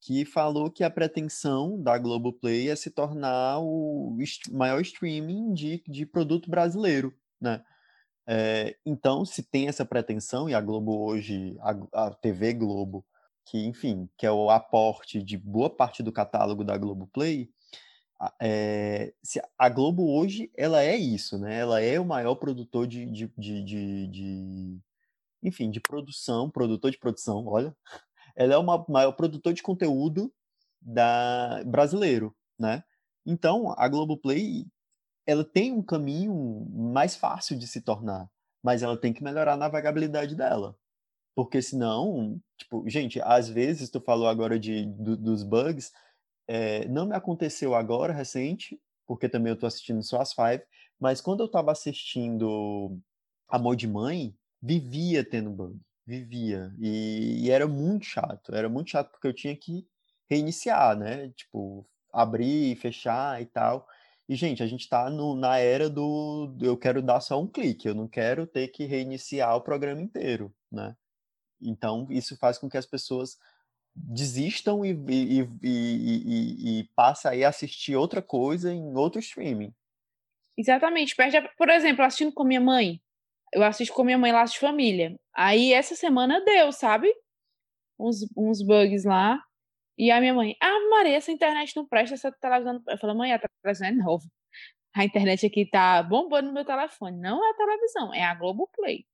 que 0.00 0.24
falou 0.26 0.70
que 0.70 0.84
a 0.84 0.90
pretensão 0.90 1.80
da 1.82 1.96
Globoplay 1.96 2.68
é 2.68 2.76
se 2.76 2.90
tornar 2.90 3.58
o 3.58 4.16
maior 4.52 4.80
streaming 4.82 5.54
de, 5.54 5.82
de 5.88 6.04
produto 6.04 6.50
brasileiro, 6.50 7.12
né? 7.40 7.64
É, 8.26 8.76
então, 8.86 9.24
se 9.24 9.42
tem 9.42 9.68
essa 9.68 9.84
pretensão, 9.84 10.48
e 10.48 10.54
a 10.54 10.60
Globo 10.60 11.04
hoje, 11.04 11.56
a, 11.60 12.06
a 12.06 12.10
TV 12.14 12.54
Globo, 12.54 13.04
que, 13.44 13.64
enfim, 13.66 14.08
que 14.16 14.26
é 14.26 14.32
o 14.32 14.50
aporte 14.50 15.22
de 15.22 15.36
boa 15.36 15.68
parte 15.68 16.02
do 16.02 16.12
catálogo 16.12 16.64
da 16.64 16.76
Globoplay, 16.78 17.50
é, 18.40 19.12
a 19.58 19.68
Globo 19.68 20.16
hoje, 20.16 20.50
ela 20.56 20.82
é 20.82 20.96
isso, 20.96 21.38
né? 21.38 21.58
Ela 21.58 21.80
é 21.80 21.98
o 22.00 22.06
maior 22.06 22.34
produtor 22.36 22.86
de, 22.86 23.04
de, 23.06 23.30
de, 23.36 23.64
de, 23.64 24.06
de 24.08 24.80
enfim, 25.42 25.70
de 25.70 25.80
produção, 25.80 26.50
produtor 26.50 26.90
de 26.90 26.98
produção, 26.98 27.46
olha. 27.46 27.76
Ela 28.36 28.54
é 28.54 28.58
o 28.58 28.86
maior 28.88 29.12
produtor 29.12 29.52
de 29.52 29.62
conteúdo 29.62 30.32
da 30.80 31.62
brasileiro, 31.66 32.34
né? 32.58 32.82
Então, 33.26 33.74
a 33.76 33.88
Globoplay, 33.88 34.66
ela 35.26 35.44
tem 35.44 35.72
um 35.72 35.82
caminho 35.82 36.66
mais 36.72 37.16
fácil 37.16 37.58
de 37.58 37.66
se 37.66 37.80
tornar, 37.80 38.28
mas 38.62 38.82
ela 38.82 38.96
tem 38.96 39.12
que 39.12 39.22
melhorar 39.22 39.54
a 39.54 39.56
navegabilidade 39.56 40.34
dela. 40.34 40.76
Porque 41.34 41.60
senão, 41.60 42.40
tipo, 42.56 42.88
gente, 42.88 43.20
às 43.20 43.48
vezes 43.48 43.90
tu 43.90 44.00
falou 44.00 44.28
agora 44.28 44.58
de, 44.58 44.86
do, 44.86 45.16
dos 45.16 45.42
bugs, 45.42 45.92
é, 46.46 46.86
não 46.88 47.06
me 47.06 47.14
aconteceu 47.16 47.74
agora, 47.74 48.12
recente, 48.12 48.80
porque 49.06 49.28
também 49.28 49.50
eu 49.50 49.58
tô 49.58 49.66
assistindo 49.66 50.02
só 50.02 50.20
as 50.20 50.32
Five, 50.32 50.62
mas 51.00 51.20
quando 51.20 51.42
eu 51.42 51.48
tava 51.48 51.72
assistindo 51.72 52.98
Amor 53.48 53.76
de 53.76 53.88
Mãe, 53.88 54.34
vivia 54.62 55.24
tendo 55.24 55.50
bug, 55.50 55.78
vivia. 56.06 56.72
E, 56.78 57.46
e, 57.46 57.50
era 57.50 57.66
muito 57.66 58.06
chato, 58.06 58.54
era 58.54 58.68
muito 58.68 58.90
chato 58.90 59.10
porque 59.10 59.26
eu 59.26 59.34
tinha 59.34 59.56
que 59.56 59.86
reiniciar, 60.30 60.96
né? 60.96 61.30
Tipo, 61.30 61.86
abrir, 62.12 62.76
fechar 62.76 63.42
e 63.42 63.46
tal. 63.46 63.86
E, 64.28 64.34
gente, 64.34 64.62
a 64.62 64.66
gente 64.66 64.88
tá 64.88 65.10
no, 65.10 65.34
na 65.34 65.58
era 65.58 65.90
do 65.90 66.56
eu 66.60 66.76
quero 66.76 67.02
dar 67.02 67.20
só 67.20 67.40
um 67.40 67.46
clique, 67.46 67.86
eu 67.86 67.94
não 67.94 68.08
quero 68.08 68.46
ter 68.46 68.68
que 68.68 68.84
reiniciar 68.84 69.54
o 69.54 69.60
programa 69.60 70.00
inteiro, 70.00 70.54
né? 70.72 70.96
Então, 71.60 72.06
isso 72.10 72.36
faz 72.36 72.58
com 72.58 72.68
que 72.68 72.76
as 72.76 72.86
pessoas 72.86 73.38
desistam 73.94 74.84
e, 74.84 74.90
e, 74.90 75.40
e, 75.40 75.58
e, 75.62 76.80
e 76.80 76.90
passa 76.96 77.30
aí 77.30 77.44
a 77.44 77.48
assistir 77.48 77.94
outra 77.94 78.20
coisa 78.20 78.72
em 78.72 78.94
outro 78.96 79.20
streaming. 79.20 79.72
Exatamente. 80.56 81.14
Por 81.56 81.68
exemplo, 81.68 82.04
assistindo 82.04 82.32
com 82.32 82.44
minha 82.44 82.60
mãe. 82.60 83.00
Eu 83.52 83.62
assisto 83.62 83.94
com 83.94 84.04
minha 84.04 84.18
mãe 84.18 84.32
Laço 84.32 84.54
de 84.54 84.60
Família. 84.60 85.16
Aí 85.32 85.72
essa 85.72 85.94
semana 85.94 86.44
deu, 86.44 86.72
sabe? 86.72 87.12
Uns, 87.98 88.26
uns 88.36 88.62
bugs 88.62 89.04
lá. 89.04 89.40
E 89.96 90.10
a 90.10 90.20
minha 90.20 90.34
mãe, 90.34 90.56
ah, 90.60 90.88
Maria, 90.90 91.16
essa 91.16 91.30
internet 91.30 91.74
não 91.76 91.86
presta, 91.86 92.14
essa 92.14 92.32
televisão. 92.32 92.82
Eu 92.88 92.98
falei, 92.98 93.16
mãe, 93.16 93.32
a 93.32 93.38
televisão 93.38 93.88
é 93.88 93.92
nova. 93.92 94.24
A 94.94 95.04
internet 95.04 95.46
aqui 95.46 95.68
tá 95.68 96.02
bombando 96.02 96.48
no 96.48 96.54
meu 96.54 96.64
telefone. 96.64 97.18
Não 97.20 97.44
é 97.44 97.50
a 97.50 97.54
televisão, 97.54 98.14
é 98.14 98.24
a 98.24 98.34
Globoplay. 98.34 99.04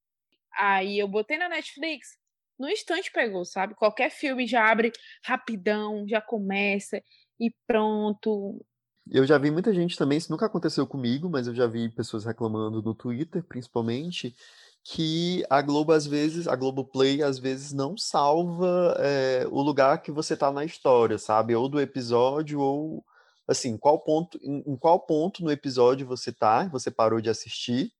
Aí 0.54 0.98
eu 0.98 1.08
botei 1.08 1.38
na 1.38 1.48
Netflix, 1.48 2.18
no 2.58 2.68
instante 2.68 3.10
pegou, 3.10 3.44
sabe? 3.44 3.74
Qualquer 3.74 4.10
filme 4.10 4.46
já 4.46 4.70
abre 4.70 4.92
rapidão, 5.24 6.06
já 6.06 6.20
começa 6.20 7.02
e 7.38 7.50
pronto. 7.66 8.62
Eu 9.10 9.26
já 9.26 9.38
vi 9.38 9.50
muita 9.50 9.72
gente 9.72 9.96
também, 9.96 10.18
isso 10.18 10.30
nunca 10.30 10.46
aconteceu 10.46 10.86
comigo, 10.86 11.30
mas 11.30 11.46
eu 11.46 11.54
já 11.54 11.66
vi 11.66 11.88
pessoas 11.88 12.24
reclamando 12.24 12.82
no 12.82 12.94
Twitter, 12.94 13.42
principalmente, 13.42 14.36
que 14.84 15.44
a 15.50 15.60
Globo 15.62 15.92
às 15.92 16.06
vezes, 16.06 16.48
a 16.48 16.56
Globo 16.56 16.84
Play 16.84 17.22
às 17.22 17.38
vezes 17.38 17.72
não 17.72 17.96
salva 17.96 18.96
é, 18.98 19.46
o 19.50 19.60
lugar 19.62 20.02
que 20.02 20.10
você 20.10 20.36
tá 20.36 20.50
na 20.50 20.64
história, 20.64 21.18
sabe? 21.18 21.54
Ou 21.54 21.68
do 21.68 21.80
episódio, 21.80 22.60
ou 22.60 23.04
assim, 23.46 23.76
qual 23.76 23.98
ponto, 24.00 24.38
em, 24.42 24.62
em 24.66 24.76
qual 24.76 25.00
ponto 25.00 25.42
no 25.42 25.50
episódio 25.50 26.06
você 26.06 26.32
tá, 26.32 26.68
você 26.68 26.90
parou 26.90 27.20
de 27.20 27.28
assistir, 27.30 27.92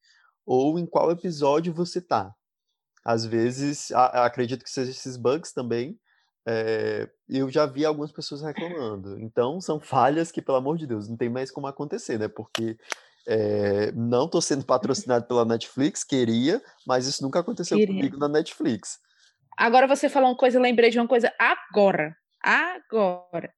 ou 0.47 0.79
em 0.79 0.87
qual 0.87 1.11
episódio 1.11 1.73
você 1.73 2.01
tá. 2.01 2.35
Às 3.05 3.25
vezes, 3.25 3.91
a, 3.93 4.27
acredito 4.27 4.65
que 4.65 4.71
sejam 4.71 4.91
esses 4.91 5.17
bugs 5.17 5.53
também. 5.53 5.99
É, 6.47 7.09
eu 7.29 7.51
já 7.51 7.67
vi 7.67 7.85
algumas 7.85 8.13
pessoas 8.13 8.43
reclamando. 8.43 9.19
Então, 9.21 9.61
são 9.61 9.79
falhas 9.81 10.33
que, 10.33 10.43
pelo 10.43 10.59
amor 10.59 10.79
de 10.79 10.87
Deus, 10.87 11.09
não 11.09 11.17
tem 11.17 11.29
mais 11.29 11.51
como 11.51 11.67
acontecer, 11.67 12.19
né? 12.19 12.29
Porque 12.29 12.77
é, 13.33 13.93
não 13.93 14.25
estou 14.25 14.43
sendo 14.43 14.67
patrocinado 14.67 15.25
pela 15.25 15.45
Netflix, 15.45 16.03
queria, 16.03 16.61
mas 16.85 17.07
isso 17.07 17.23
nunca 17.23 17.39
aconteceu 17.39 17.79
queria. 17.79 17.95
comigo 17.95 18.19
na 18.19 18.29
Netflix. 18.29 18.99
Agora 19.57 19.87
você 19.87 20.09
falou 20.09 20.31
uma 20.31 20.37
coisa, 20.37 20.59
eu 20.59 20.63
lembrei 20.63 20.91
de 20.91 20.99
uma 20.99 21.07
coisa 21.07 21.33
agora. 21.39 22.17
Agora. 22.43 23.55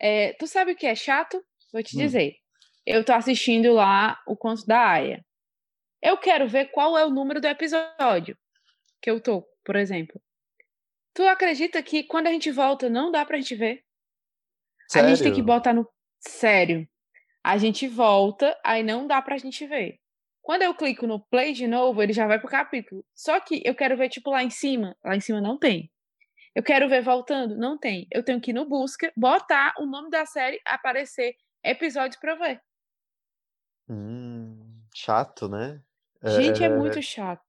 É, 0.00 0.32
tu 0.32 0.48
sabe 0.48 0.72
o 0.72 0.76
que 0.76 0.86
é 0.86 0.94
chato? 0.96 1.40
Vou 1.72 1.84
te 1.84 1.96
hum. 1.96 2.00
dizer. 2.00 2.34
Eu 2.84 3.04
tô 3.04 3.12
assistindo 3.12 3.72
lá 3.72 4.20
o 4.26 4.36
conto 4.36 4.66
da 4.66 4.80
Aya. 4.80 5.24
Eu 6.02 6.18
quero 6.18 6.48
ver 6.48 6.72
qual 6.72 6.98
é 6.98 7.06
o 7.06 7.10
número 7.10 7.40
do 7.40 7.46
episódio 7.46 8.36
que 9.00 9.08
eu 9.08 9.20
tô, 9.20 9.46
por 9.64 9.76
exemplo. 9.76 10.20
Tu 11.14 11.22
acredita 11.22 11.80
que 11.80 12.02
quando 12.02 12.26
a 12.26 12.30
gente 12.30 12.50
volta 12.50 12.90
não 12.90 13.12
dá 13.12 13.24
pra 13.24 13.36
gente 13.36 13.54
ver? 13.54 13.84
Sério? 14.88 15.10
A 15.10 15.14
gente 15.14 15.22
tem 15.22 15.32
que 15.32 15.42
botar 15.42 15.72
no. 15.72 15.88
Sério. 16.18 16.88
A 17.44 17.58
gente 17.58 17.86
volta, 17.86 18.58
aí 18.64 18.82
não 18.82 19.06
dá 19.06 19.20
pra 19.20 19.36
gente 19.36 19.66
ver. 19.66 20.00
Quando 20.40 20.62
eu 20.62 20.74
clico 20.74 21.06
no 21.06 21.20
play 21.20 21.52
de 21.52 21.66
novo, 21.66 22.02
ele 22.02 22.14
já 22.14 22.26
vai 22.26 22.38
pro 22.38 22.48
capítulo. 22.48 23.04
Só 23.14 23.38
que 23.38 23.62
eu 23.64 23.74
quero 23.74 23.96
ver, 23.98 24.08
tipo, 24.08 24.30
lá 24.30 24.42
em 24.42 24.48
cima. 24.48 24.96
Lá 25.04 25.14
em 25.14 25.20
cima 25.20 25.42
não 25.42 25.58
tem. 25.58 25.90
Eu 26.54 26.62
quero 26.62 26.88
ver 26.88 27.02
voltando? 27.02 27.54
Não 27.56 27.76
tem. 27.76 28.06
Eu 28.10 28.22
tenho 28.22 28.40
que 28.40 28.50
ir 28.50 28.54
no 28.54 28.66
busca, 28.66 29.12
botar 29.14 29.74
o 29.78 29.84
nome 29.84 30.08
da 30.08 30.24
série, 30.24 30.60
aparecer 30.64 31.36
episódios 31.62 32.18
para 32.18 32.34
ver. 32.34 32.62
Hum, 33.88 34.80
chato, 34.94 35.48
né? 35.48 35.82
Gente, 36.22 36.62
é... 36.62 36.66
é 36.66 36.68
muito 36.70 37.02
chato. 37.02 37.42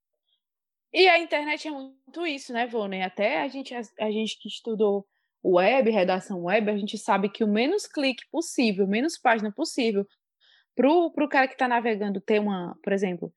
E 0.91 1.07
a 1.07 1.19
internet 1.19 1.67
é 1.67 1.71
muito 1.71 2.25
isso, 2.25 2.51
né, 2.51 2.65
Vônei? 2.67 3.01
Até 3.01 3.41
a 3.41 3.47
gente, 3.47 3.73
a, 3.73 3.81
a 3.99 4.11
gente 4.11 4.37
que 4.39 4.47
estudou 4.47 5.05
web, 5.45 5.91
redação 5.91 6.43
web, 6.43 6.69
a 6.71 6.77
gente 6.77 6.97
sabe 6.97 7.29
que 7.29 7.43
o 7.43 7.47
menos 7.47 7.85
clique 7.85 8.23
possível, 8.31 8.87
menos 8.87 9.17
página 9.17 9.51
possível, 9.51 10.05
pro, 10.75 11.11
pro 11.11 11.29
cara 11.29 11.47
que 11.47 11.57
tá 11.57 11.67
navegando 11.67 12.19
ter 12.19 12.39
uma, 12.39 12.75
por 12.83 12.91
exemplo, 12.91 13.31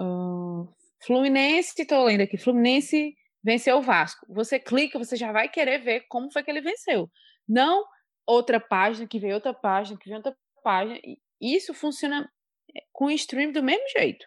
uh, 0.00 0.66
Fluminense, 1.04 1.84
tô 1.86 2.04
lendo 2.04 2.22
aqui, 2.22 2.38
Fluminense 2.38 3.14
venceu 3.42 3.78
o 3.78 3.82
Vasco. 3.82 4.26
Você 4.28 4.58
clica, 4.58 4.98
você 4.98 5.16
já 5.16 5.32
vai 5.32 5.48
querer 5.48 5.78
ver 5.78 6.04
como 6.08 6.32
foi 6.32 6.42
que 6.42 6.50
ele 6.50 6.60
venceu. 6.60 7.10
Não 7.48 7.84
outra 8.26 8.60
página, 8.60 9.08
que 9.08 9.18
vem 9.18 9.32
outra 9.32 9.54
página, 9.54 9.98
que 9.98 10.08
vem 10.08 10.16
outra 10.16 10.36
página. 10.62 10.98
Isso 11.40 11.74
funciona 11.74 12.30
eh, 12.74 12.82
com 12.92 13.06
o 13.06 13.10
stream 13.10 13.52
do 13.52 13.62
mesmo 13.62 13.88
jeito. 13.88 14.26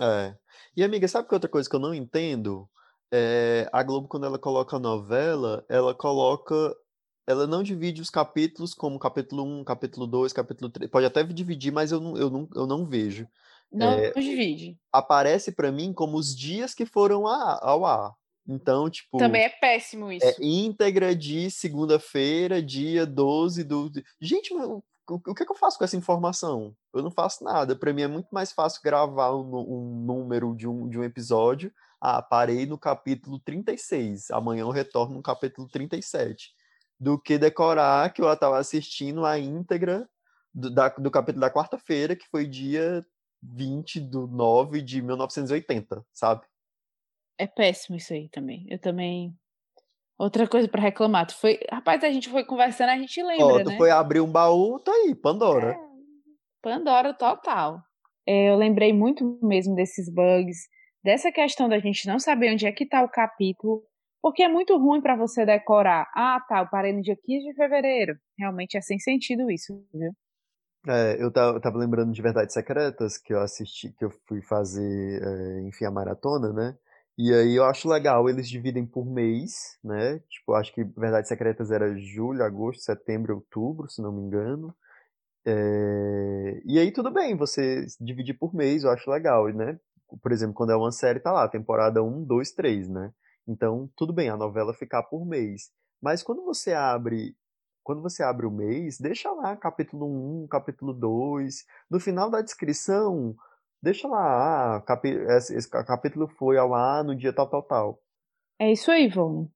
É. 0.00 0.34
E, 0.76 0.82
amiga, 0.82 1.06
sabe 1.08 1.28
que 1.28 1.34
outra 1.34 1.50
coisa 1.50 1.68
que 1.68 1.76
eu 1.76 1.80
não 1.80 1.94
entendo? 1.94 2.68
É, 3.12 3.68
a 3.72 3.82
Globo, 3.82 4.08
quando 4.08 4.26
ela 4.26 4.38
coloca 4.38 4.76
a 4.76 4.80
novela, 4.80 5.64
ela 5.68 5.94
coloca. 5.94 6.74
Ela 7.28 7.46
não 7.46 7.62
divide 7.62 8.00
os 8.00 8.10
capítulos 8.10 8.72
como 8.72 9.00
capítulo 9.00 9.42
1, 9.42 9.64
capítulo 9.64 10.06
2, 10.06 10.32
capítulo 10.32 10.70
3. 10.70 10.90
Pode 10.90 11.06
até 11.06 11.24
dividir, 11.24 11.72
mas 11.72 11.90
eu 11.90 12.00
não, 12.00 12.16
eu 12.16 12.30
não, 12.30 12.48
eu 12.54 12.66
não 12.66 12.84
vejo. 12.84 13.26
Não 13.70 13.92
é, 13.92 14.12
divide. 14.12 14.78
Aparece 14.92 15.50
para 15.50 15.72
mim 15.72 15.92
como 15.92 16.16
os 16.16 16.36
dias 16.36 16.72
que 16.72 16.86
foram 16.86 17.26
ao 17.26 17.84
ar. 17.84 18.14
Então, 18.48 18.88
tipo. 18.88 19.18
Também 19.18 19.42
é 19.42 19.48
péssimo 19.48 20.10
isso. 20.12 20.24
É 20.24 20.36
íntegra 20.40 21.14
de 21.14 21.50
segunda-feira, 21.50 22.62
dia 22.62 23.04
12 23.04 23.64
do. 23.64 23.90
Gente, 24.20 24.54
o 24.54 25.34
que, 25.34 25.42
é 25.42 25.46
que 25.46 25.52
eu 25.52 25.56
faço 25.56 25.78
com 25.78 25.84
essa 25.84 25.96
informação? 25.96 26.74
Eu 26.94 27.02
não 27.02 27.10
faço 27.10 27.42
nada. 27.42 27.74
Para 27.74 27.92
mim 27.92 28.02
é 28.02 28.08
muito 28.08 28.28
mais 28.30 28.52
fácil 28.52 28.80
gravar 28.82 29.34
um, 29.34 29.56
um, 29.56 30.04
número 30.04 30.54
de 30.54 30.68
um, 30.68 30.88
de 30.88 30.98
um 30.98 31.04
episódio. 31.04 31.72
Ah, 32.08 32.22
parei 32.22 32.66
no 32.66 32.78
capítulo 32.78 33.40
36. 33.40 34.30
Amanhã 34.30 34.60
eu 34.60 34.70
retorno 34.70 35.16
no 35.16 35.22
capítulo 35.22 35.66
37. 35.66 36.54
Do 37.00 37.20
que 37.20 37.36
decorar 37.36 38.12
que 38.12 38.22
eu 38.22 38.32
estava 38.32 38.58
assistindo 38.58 39.26
a 39.26 39.36
íntegra 39.40 40.08
do, 40.54 40.70
da, 40.70 40.88
do 40.88 41.10
capítulo 41.10 41.40
da 41.40 41.50
quarta-feira, 41.50 42.14
que 42.14 42.28
foi 42.28 42.46
dia 42.46 43.04
20 43.42 43.98
de 43.98 44.18
9 44.18 44.82
de 44.82 45.02
1980, 45.02 46.06
sabe? 46.12 46.46
É 47.36 47.44
péssimo 47.48 47.96
isso 47.96 48.12
aí 48.12 48.28
também. 48.28 48.64
Eu 48.70 48.78
também 48.78 49.36
Outra 50.16 50.46
coisa 50.46 50.68
para 50.68 50.82
reclamar, 50.82 51.26
tu 51.26 51.34
foi, 51.34 51.58
rapaz, 51.68 52.04
a 52.04 52.12
gente 52.12 52.28
foi 52.28 52.44
conversando, 52.44 52.90
a 52.90 52.98
gente 52.98 53.20
lembra, 53.20 53.46
oh, 53.46 53.64
tu 53.64 53.70
né? 53.70 53.76
foi 53.76 53.90
abrir 53.90 54.20
um 54.20 54.30
baú, 54.30 54.78
tá 54.78 54.92
aí, 54.92 55.12
Pandora. 55.12 55.72
É, 55.72 55.78
Pandora 56.62 57.12
total. 57.12 57.82
É, 58.24 58.50
eu 58.50 58.56
lembrei 58.56 58.92
muito 58.92 59.40
mesmo 59.42 59.74
desses 59.74 60.08
bugs, 60.08 60.68
dessa 61.06 61.30
questão 61.30 61.68
da 61.68 61.78
gente 61.78 62.04
não 62.08 62.18
saber 62.18 62.52
onde 62.52 62.66
é 62.66 62.72
que 62.72 62.84
tá 62.84 63.00
o 63.00 63.08
capítulo, 63.08 63.84
porque 64.20 64.42
é 64.42 64.48
muito 64.48 64.76
ruim 64.76 65.00
para 65.00 65.14
você 65.14 65.46
decorar. 65.46 66.10
Ah, 66.12 66.44
tá, 66.48 66.58
eu 66.58 66.68
parei 66.68 66.92
no 66.92 67.00
dia 67.00 67.16
15 67.16 67.46
de 67.46 67.54
fevereiro. 67.54 68.18
Realmente 68.36 68.76
é 68.76 68.80
sem 68.80 68.98
sentido 68.98 69.48
isso, 69.48 69.72
viu? 69.94 70.10
É, 70.88 71.22
eu 71.22 71.32
tava, 71.32 71.56
eu 71.56 71.60
tava 71.60 71.78
lembrando 71.78 72.12
de 72.12 72.20
Verdades 72.20 72.52
Secretas, 72.52 73.18
que 73.18 73.32
eu 73.32 73.40
assisti, 73.40 73.92
que 73.92 74.04
eu 74.04 74.10
fui 74.26 74.42
fazer, 74.42 75.22
é, 75.22 75.60
enfim, 75.68 75.84
a 75.84 75.92
maratona, 75.92 76.52
né? 76.52 76.76
E 77.16 77.32
aí 77.32 77.54
eu 77.54 77.64
acho 77.64 77.88
legal, 77.88 78.28
eles 78.28 78.48
dividem 78.48 78.84
por 78.84 79.06
mês, 79.06 79.78
né? 79.84 80.18
Tipo, 80.28 80.54
acho 80.54 80.74
que 80.74 80.82
Verdades 80.82 81.28
Secretas 81.28 81.70
era 81.70 81.96
julho, 81.96 82.42
agosto, 82.42 82.82
setembro, 82.82 83.36
outubro, 83.36 83.88
se 83.88 84.02
não 84.02 84.12
me 84.12 84.22
engano. 84.22 84.74
É... 85.46 86.60
E 86.64 86.80
aí 86.80 86.90
tudo 86.92 87.12
bem, 87.12 87.36
você 87.36 87.86
dividir 88.00 88.34
por 88.36 88.52
mês, 88.52 88.82
eu 88.82 88.90
acho 88.90 89.08
legal, 89.08 89.46
né? 89.48 89.78
Por 90.22 90.32
exemplo, 90.32 90.54
quando 90.54 90.70
é 90.72 90.76
uma 90.76 90.92
série, 90.92 91.20
tá 91.20 91.32
lá, 91.32 91.48
temporada 91.48 92.02
1, 92.02 92.24
2, 92.24 92.52
3, 92.52 92.88
né? 92.88 93.12
Então, 93.46 93.88
tudo 93.96 94.12
bem, 94.12 94.28
a 94.28 94.36
novela 94.36 94.74
ficar 94.74 95.02
por 95.04 95.26
mês. 95.26 95.70
Mas 96.00 96.22
quando 96.22 96.44
você 96.44 96.72
abre 96.72 97.36
quando 97.82 98.02
você 98.02 98.20
abre 98.24 98.44
o 98.44 98.50
mês, 98.50 98.98
deixa 98.98 99.30
lá 99.30 99.56
capítulo 99.56 100.06
1, 100.42 100.48
capítulo 100.48 100.92
2. 100.92 101.64
No 101.88 102.00
final 102.00 102.28
da 102.28 102.42
descrição, 102.42 103.36
Deixa 103.82 104.08
lá, 104.08 104.76
ah, 104.76 104.80
capi 104.80 105.10
esse, 105.10 105.70
capítulo 105.70 106.26
foi 106.26 106.58
ao 106.58 106.74
ar 106.74 107.04
no 107.04 107.14
dia 107.14 107.32
tal, 107.32 107.48
tal, 107.48 107.62
tal. 107.62 108.02
É 108.58 108.72
isso 108.72 108.90
aí, 108.90 109.06
Vone. 109.08 109.48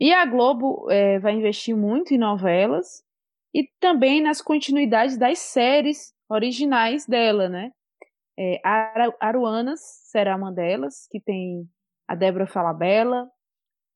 E 0.00 0.12
a 0.12 0.26
Globo 0.26 0.90
é, 0.90 1.18
vai 1.18 1.32
investir 1.32 1.76
muito 1.76 2.12
em 2.12 2.18
novelas 2.18 3.02
e 3.54 3.66
também 3.80 4.20
nas 4.22 4.42
continuidades 4.42 5.16
das 5.16 5.38
séries 5.38 6.12
originais 6.28 7.06
dela, 7.06 7.48
né? 7.48 7.72
É, 8.44 8.60
Aruanas 9.20 9.78
será 10.10 10.34
uma 10.34 10.50
delas, 10.50 11.06
que 11.08 11.20
tem 11.20 11.64
a 12.08 12.16
Débora 12.16 12.44
Falabella, 12.44 13.30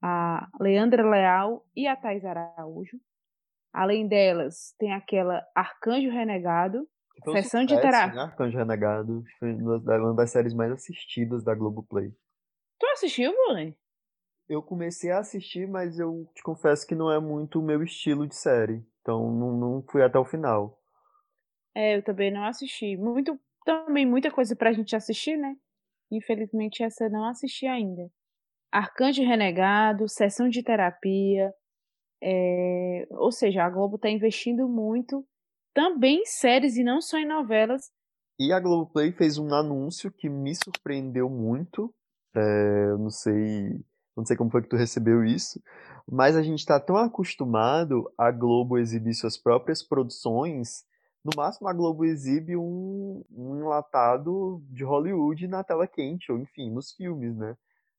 a 0.00 0.46
Leandra 0.60 1.02
Leal 1.02 1.66
e 1.74 1.88
a 1.88 1.96
Thais 1.96 2.24
Araújo. 2.24 2.96
Além 3.72 4.06
delas, 4.06 4.72
tem 4.78 4.92
aquela 4.92 5.44
Arcanjo 5.52 6.10
Renegado, 6.10 6.86
um 7.26 7.32
Sessão 7.32 7.64
de 7.64 7.74
terapia. 7.80 8.14
Né? 8.14 8.22
Arcanjo 8.22 8.56
Renegado 8.56 9.24
foi 9.40 9.52
uma 9.52 10.14
das 10.14 10.30
séries 10.30 10.54
mais 10.54 10.70
assistidas 10.70 11.42
da 11.42 11.52
Globoplay. 11.52 12.12
Tu 12.78 12.86
assistiu, 12.92 13.32
Bruno? 13.32 13.74
Eu 14.48 14.62
comecei 14.62 15.10
a 15.10 15.18
assistir, 15.18 15.66
mas 15.66 15.98
eu 15.98 16.30
te 16.34 16.42
confesso 16.44 16.86
que 16.86 16.94
não 16.94 17.10
é 17.10 17.18
muito 17.18 17.58
o 17.58 17.64
meu 17.64 17.82
estilo 17.82 18.28
de 18.28 18.36
série. 18.36 18.86
Então 19.00 19.28
não, 19.32 19.52
não 19.56 19.82
fui 19.90 20.04
até 20.04 20.18
o 20.20 20.24
final. 20.24 20.78
É, 21.74 21.96
eu 21.96 22.02
também 22.02 22.30
não 22.30 22.44
assisti. 22.44 22.96
Muito, 22.96 23.38
também 23.66 24.06
muita 24.06 24.30
coisa 24.30 24.54
pra 24.54 24.72
gente 24.72 24.94
assistir, 24.94 25.36
né? 25.36 25.56
Infelizmente 26.10 26.84
essa 26.84 27.08
não 27.08 27.28
assisti 27.28 27.66
ainda. 27.66 28.08
Arcanjo 28.72 29.22
Renegado, 29.22 30.08
Sessão 30.08 30.48
de 30.48 30.62
Terapia. 30.62 31.52
É... 32.22 33.06
Ou 33.10 33.32
seja, 33.32 33.64
a 33.64 33.70
Globo 33.70 33.98
tá 33.98 34.08
investindo 34.08 34.68
muito 34.68 35.26
também 35.74 36.20
em 36.20 36.24
séries 36.24 36.76
e 36.76 36.84
não 36.84 37.02
só 37.02 37.18
em 37.18 37.26
novelas. 37.26 37.90
E 38.38 38.52
a 38.52 38.60
Globoplay 38.60 39.12
fez 39.12 39.36
um 39.36 39.52
anúncio 39.52 40.12
que 40.12 40.28
me 40.28 40.54
surpreendeu 40.54 41.28
muito. 41.28 41.92
É, 42.34 42.90
eu 42.90 42.98
não 42.98 43.10
sei, 43.10 43.80
não 44.16 44.24
sei 44.24 44.36
como 44.36 44.50
foi 44.50 44.62
que 44.62 44.68
tu 44.68 44.76
recebeu 44.76 45.24
isso, 45.24 45.60
mas 46.06 46.36
a 46.36 46.42
gente 46.42 46.58
está 46.58 46.78
tão 46.78 46.96
acostumado 46.96 48.10
a 48.16 48.30
Globo 48.30 48.78
exibir 48.78 49.14
suas 49.14 49.36
próprias 49.36 49.82
produções. 49.82 50.84
No 51.26 51.32
máximo, 51.36 51.68
a 51.68 51.72
Globo 51.72 52.04
exibe 52.04 52.56
um, 52.56 53.24
um 53.32 53.58
enlatado 53.58 54.62
de 54.70 54.84
Hollywood 54.84 55.48
na 55.48 55.64
tela 55.64 55.84
quente, 55.84 56.30
ou 56.30 56.38
enfim, 56.38 56.70
nos 56.70 56.92
filmes, 56.92 57.36
né? 57.36 57.56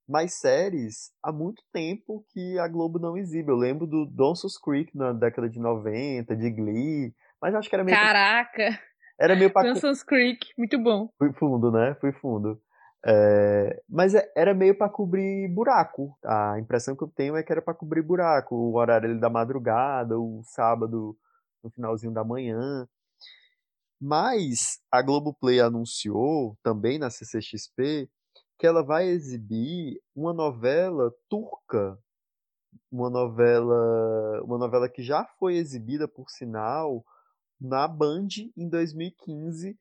Mas 0.08 0.36
séries, 0.36 1.12
há 1.22 1.30
muito 1.30 1.62
tempo 1.74 2.24
que 2.30 2.58
a 2.58 2.70
Globo 2.70 2.98
não 2.98 3.18
exibe. 3.18 3.52
Eu 3.52 3.58
lembro 3.58 3.86
do 3.86 4.06
Dawson's 4.06 4.58
Creek 4.58 4.96
na 4.96 5.12
década 5.12 5.50
de 5.50 5.60
90, 5.60 6.38
de 6.38 6.50
Glee, 6.50 7.14
mas 7.42 7.54
acho 7.54 7.68
que 7.68 7.76
era 7.76 7.84
meio. 7.84 7.98
Caraca! 7.98 8.80
Era 9.20 9.36
meio 9.36 9.52
pra. 9.52 9.64
Dawson's 9.64 10.04
Creek, 10.04 10.48
muito 10.58 10.80
bom. 10.80 11.10
Fui 11.18 11.34
fundo, 11.34 11.70
né? 11.70 11.98
Fui 12.00 12.14
fundo. 12.14 12.58
É... 13.06 13.82
Mas 13.90 14.16
é, 14.16 14.32
era 14.38 14.54
meio 14.54 14.78
para 14.78 14.88
cobrir 14.88 15.50
buraco. 15.50 16.18
A 16.24 16.58
impressão 16.60 16.96
que 16.96 17.04
eu 17.04 17.10
tenho 17.10 17.36
é 17.36 17.44
que 17.44 17.52
era 17.52 17.62
para 17.62 17.74
cobrir 17.74 18.02
buraco. 18.02 18.56
O 18.56 18.78
horário 18.78 19.20
da 19.20 19.30
madrugada, 19.30 20.18
o 20.18 20.42
sábado 20.46 21.18
no 21.62 21.70
finalzinho 21.70 22.14
da 22.14 22.24
manhã. 22.24 22.88
Mas 24.00 24.80
a 24.92 25.02
Globoplay 25.02 25.60
anunciou 25.60 26.58
também 26.62 27.00
na 27.00 27.10
CCXP 27.10 28.10
que 28.58 28.66
ela 28.66 28.84
vai 28.84 29.08
exibir 29.08 30.02
uma 30.16 30.34
novela 30.34 31.14
turca, 31.30 31.98
uma 32.92 33.10
novela, 33.10 34.42
uma 34.44 34.58
novela 34.58 34.90
que 34.90 35.04
já 35.04 35.26
foi 35.40 35.56
exibida 35.56 36.08
por 36.08 36.30
sinal 36.30 37.06
na 37.60 37.88
Band 37.88 38.28
em 38.56 38.68
2015, 38.68 39.78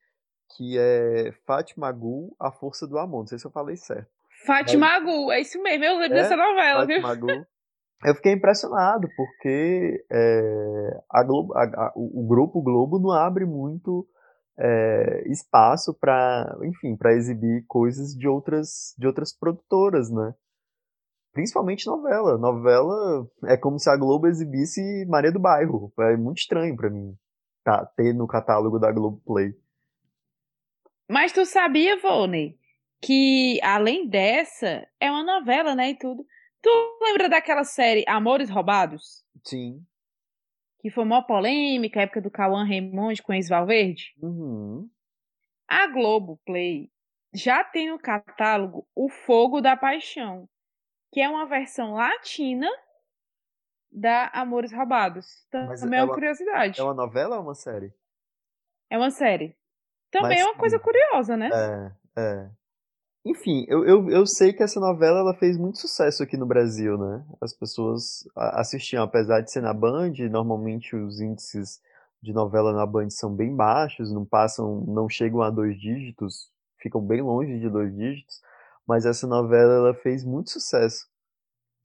que 0.55 0.79
é 0.79 1.33
Fátima 1.47 1.91
Gul, 1.93 2.35
A 2.39 2.51
Força 2.51 2.87
do 2.87 2.99
Amor. 2.99 3.21
Não 3.21 3.27
sei 3.27 3.39
se 3.39 3.47
eu 3.47 3.51
falei 3.51 3.77
certo. 3.77 4.11
Fátima 4.45 4.89
Mas... 4.89 5.05
Gul, 5.05 5.33
é 5.33 5.41
isso 5.41 5.63
mesmo, 5.63 5.85
eu 5.85 5.99
lembro 5.99 6.17
é, 6.17 6.23
dessa 6.23 6.37
novela, 6.37 6.87
Fátima 6.87 7.15
viu? 7.15 7.27
Gul. 7.27 7.47
Eu 8.05 8.15
fiquei 8.15 8.33
impressionado, 8.33 9.09
porque 9.17 10.05
é, 10.13 11.01
a 11.11 11.23
Globo, 11.23 11.55
a, 11.55 11.63
a, 11.63 11.93
o 11.97 12.27
Grupo 12.29 12.63
Globo 12.63 12.99
não 12.99 13.11
abre 13.11 13.47
muito 13.47 14.07
é, 14.59 15.29
espaço 15.31 15.95
para, 15.99 16.57
enfim, 16.63 16.97
para 16.97 17.15
exibir 17.15 17.65
coisas 17.67 18.15
de 18.15 18.29
outras, 18.29 18.95
de 18.99 19.07
outras 19.07 19.37
produtoras, 19.37 20.11
né? 20.11 20.35
Principalmente 21.33 21.87
novela. 21.87 22.39
Novela 22.39 23.27
é 23.45 23.57
como 23.57 23.79
se 23.79 23.91
a 23.91 23.97
Globo 23.97 24.27
exibisse 24.27 24.81
Maria 25.07 25.33
do 25.33 25.41
Bairro. 25.41 25.93
É 26.01 26.17
muito 26.17 26.39
estranho 26.39 26.75
para 26.77 26.91
mim 26.91 27.15
tá, 27.63 27.85
ter 27.97 28.15
no 28.15 28.27
catálogo 28.27 28.79
da 28.79 28.93
Globoplay. 28.93 29.53
Mas 31.11 31.33
tu 31.33 31.45
sabia, 31.45 32.01
Volney, 32.01 32.57
que 33.03 33.61
além 33.63 34.09
dessa, 34.09 34.87
é 35.01 35.11
uma 35.11 35.25
novela, 35.25 35.75
né, 35.75 35.91
e 35.91 35.99
tudo, 35.99 36.25
Tu 36.67 36.99
lembra 37.01 37.29
daquela 37.29 37.63
série 37.63 38.05
Amores 38.09 38.51
Roubados? 38.51 39.25
Sim. 39.45 39.87
Que 40.81 40.91
foi 40.91 41.05
uma 41.05 41.25
polêmica, 41.25 42.01
época 42.01 42.21
do 42.21 42.29
Cauã 42.29 42.65
Raymond 42.67 43.23
com 43.23 43.33
Ex 43.33 43.49
Valverde? 43.49 44.17
Uhum. 44.21 44.91
A 45.69 45.87
Globo 45.87 46.41
Play 46.45 46.91
já 47.33 47.63
tem 47.63 47.89
no 47.89 48.01
catálogo 48.01 48.85
O 48.97 49.09
Fogo 49.09 49.61
da 49.61 49.77
Paixão, 49.77 50.49
que 51.13 51.21
é 51.21 51.29
uma 51.29 51.47
versão 51.47 51.93
latina 51.93 52.69
da 53.89 54.27
Amores 54.35 54.73
Roubados. 54.73 55.47
Também 55.49 56.01
é, 56.01 56.03
é 56.03 56.05
uma 56.05 56.13
curiosidade. 56.13 56.81
É 56.81 56.83
uma 56.83 56.95
novela 56.95 57.37
ou 57.37 57.43
uma 57.43 57.55
série? 57.55 57.95
É 58.91 58.99
uma 58.99 59.13
série. 59.13 59.57
Também 60.11 60.39
Mas, 60.39 60.41
é 60.41 60.45
uma 60.45 60.59
coisa 60.59 60.81
curiosa, 60.81 61.37
né? 61.37 61.49
É, 62.17 62.21
é. 62.21 62.51
Enfim, 63.29 63.67
eu, 63.67 63.85
eu, 63.85 64.09
eu 64.09 64.25
sei 64.25 64.53
que 64.53 64.62
essa 64.62 64.79
novela 64.79 65.19
ela 65.19 65.35
fez 65.35 65.59
muito 65.59 65.79
sucesso 65.79 66.23
aqui 66.23 66.37
no 66.37 66.47
Brasil, 66.47 66.97
né? 66.97 67.25
As 67.41 67.53
pessoas 67.53 68.25
assistiam, 68.37 69.03
apesar 69.03 69.41
de 69.41 69.51
ser 69.51 69.62
na 69.62 69.75
Band, 69.75 70.12
normalmente 70.31 70.95
os 70.95 71.21
índices 71.21 71.83
de 72.23 72.33
novela 72.33 72.73
na 72.73 72.87
Band 72.87 73.11
são 73.11 73.35
bem 73.35 73.53
baixos, 73.53 74.12
não 74.12 74.25
passam, 74.25 74.85
não 74.87 75.09
chegam 75.09 75.43
a 75.43 75.51
dois 75.51 75.77
dígitos, 75.77 76.53
ficam 76.81 77.01
bem 77.01 77.21
longe 77.21 77.59
de 77.59 77.69
dois 77.69 77.93
dígitos, 77.97 78.41
mas 78.87 79.05
essa 79.05 79.27
novela 79.27 79.75
ela 79.75 79.95
fez 79.95 80.25
muito 80.25 80.51
sucesso. 80.51 81.09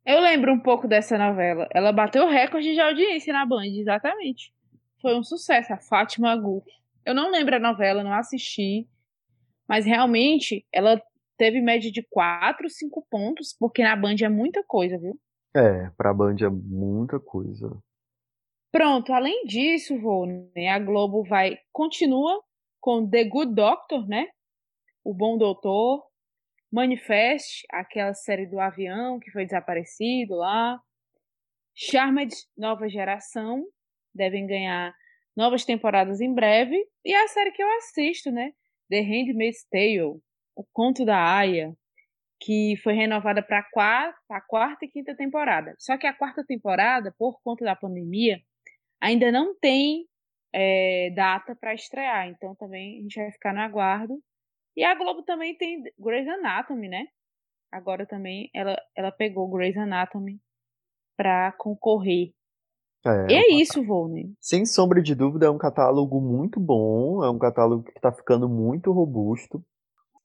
Eu 0.05 0.21
lembro 0.21 0.53
um 0.53 0.59
pouco 0.59 0.87
dessa 0.87 1.17
novela. 1.17 1.67
Ela 1.73 1.91
bateu 1.91 2.27
recorde 2.27 2.71
de 2.71 2.79
audiência 2.79 3.33
na 3.33 3.47
Band, 3.47 3.65
exatamente. 3.65 4.53
Foi 5.01 5.17
um 5.17 5.23
sucesso, 5.23 5.73
a 5.73 5.77
Fátima 5.77 6.35
Gu. 6.35 6.63
Eu 7.03 7.15
não 7.15 7.31
lembro 7.31 7.55
a 7.55 7.59
novela, 7.59 8.03
não 8.03 8.13
assisti, 8.13 8.87
mas 9.67 9.87
realmente 9.87 10.63
ela 10.71 11.01
teve 11.41 11.59
média 11.59 11.91
de 11.91 12.03
4, 12.03 12.69
5 12.69 13.03
pontos, 13.09 13.55
porque 13.59 13.81
na 13.81 13.95
Band 13.95 14.17
é 14.23 14.29
muita 14.29 14.63
coisa, 14.63 14.95
viu? 14.99 15.19
É, 15.55 15.89
pra 15.97 16.13
Band 16.13 16.35
é 16.39 16.49
muita 16.49 17.19
coisa. 17.19 17.81
Pronto, 18.71 19.11
além 19.11 19.43
disso, 19.45 19.97
Rony, 19.97 20.67
a 20.67 20.77
Globo 20.77 21.23
vai 21.23 21.57
continua 21.73 22.43
com 22.79 23.09
The 23.09 23.23
Good 23.23 23.55
Doctor, 23.55 24.07
né? 24.07 24.27
O 25.03 25.15
Bom 25.15 25.35
Doutor, 25.35 26.05
Manifest, 26.71 27.65
aquela 27.71 28.13
série 28.13 28.45
do 28.45 28.59
avião 28.59 29.19
que 29.19 29.31
foi 29.31 29.43
desaparecido 29.43 30.35
lá. 30.35 30.79
Charmed 31.73 32.35
Nova 32.55 32.87
Geração, 32.87 33.65
devem 34.13 34.45
ganhar 34.45 34.93
novas 35.35 35.65
temporadas 35.65 36.21
em 36.21 36.31
breve. 36.31 36.77
E 37.03 37.15
a 37.15 37.27
série 37.29 37.51
que 37.51 37.63
eu 37.63 37.77
assisto, 37.77 38.29
né? 38.29 38.51
The 38.91 39.01
Handmaid's 39.01 39.65
Tale, 39.71 40.21
O 40.55 40.65
Conto 40.73 41.05
da 41.05 41.17
Aya, 41.17 41.73
que 42.39 42.75
foi 42.83 42.93
renovada 42.93 43.41
para 43.43 43.59
a 43.59 44.41
quarta 44.41 44.85
e 44.85 44.89
quinta 44.89 45.15
temporada. 45.15 45.75
Só 45.77 45.97
que 45.97 46.07
a 46.07 46.13
quarta 46.13 46.43
temporada, 46.43 47.13
por 47.17 47.39
conta 47.43 47.63
da 47.63 47.75
pandemia, 47.75 48.41
ainda 48.99 49.31
não 49.31 49.55
tem 49.57 50.07
é, 50.53 51.11
data 51.15 51.55
para 51.55 51.73
estrear. 51.73 52.27
Então 52.27 52.55
também 52.55 52.99
a 52.99 53.01
gente 53.03 53.19
vai 53.19 53.31
ficar 53.31 53.53
no 53.53 53.61
aguardo. 53.61 54.19
E 54.75 54.83
a 54.83 54.95
Globo 54.95 55.21
também 55.23 55.55
tem 55.55 55.83
Grey's 55.99 56.27
Anatomy, 56.27 56.89
né? 56.89 57.07
Agora 57.71 58.05
também 58.05 58.49
ela, 58.53 58.75
ela 58.95 59.11
pegou 59.11 59.49
Grey's 59.49 59.77
Anatomy 59.77 60.39
para 61.15 61.51
concorrer. 61.53 62.33
É, 63.05 63.31
e 63.31 63.33
é, 63.33 63.39
é 63.39 63.53
isso, 63.53 63.83
Volney. 63.83 64.33
Sem 64.39 64.65
sombra 64.65 65.01
de 65.01 65.15
dúvida, 65.15 65.45
é 65.45 65.49
um 65.49 65.57
catálogo 65.57 66.19
muito 66.19 66.59
bom. 66.59 67.23
É 67.23 67.29
um 67.29 67.39
catálogo 67.39 67.83
que 67.83 67.91
está 67.91 68.11
ficando 68.11 68.47
muito 68.49 68.91
robusto. 68.91 69.63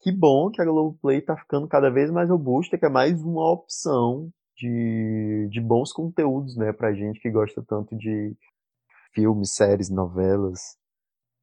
Que 0.00 0.12
bom 0.12 0.50
que 0.50 0.60
a 0.60 0.64
Globoplay 0.64 1.18
está 1.18 1.36
ficando 1.36 1.66
cada 1.66 1.90
vez 1.90 2.10
mais 2.10 2.28
robusta, 2.28 2.78
que 2.78 2.86
é 2.86 2.88
mais 2.88 3.22
uma 3.22 3.50
opção 3.50 4.30
de, 4.56 5.48
de 5.50 5.60
bons 5.60 5.92
conteúdos, 5.92 6.56
né, 6.56 6.72
pra 6.72 6.94
gente 6.94 7.20
que 7.20 7.30
gosta 7.30 7.62
tanto 7.66 7.96
de 7.96 8.34
filmes, 9.12 9.54
séries, 9.54 9.90
novelas. 9.90 10.78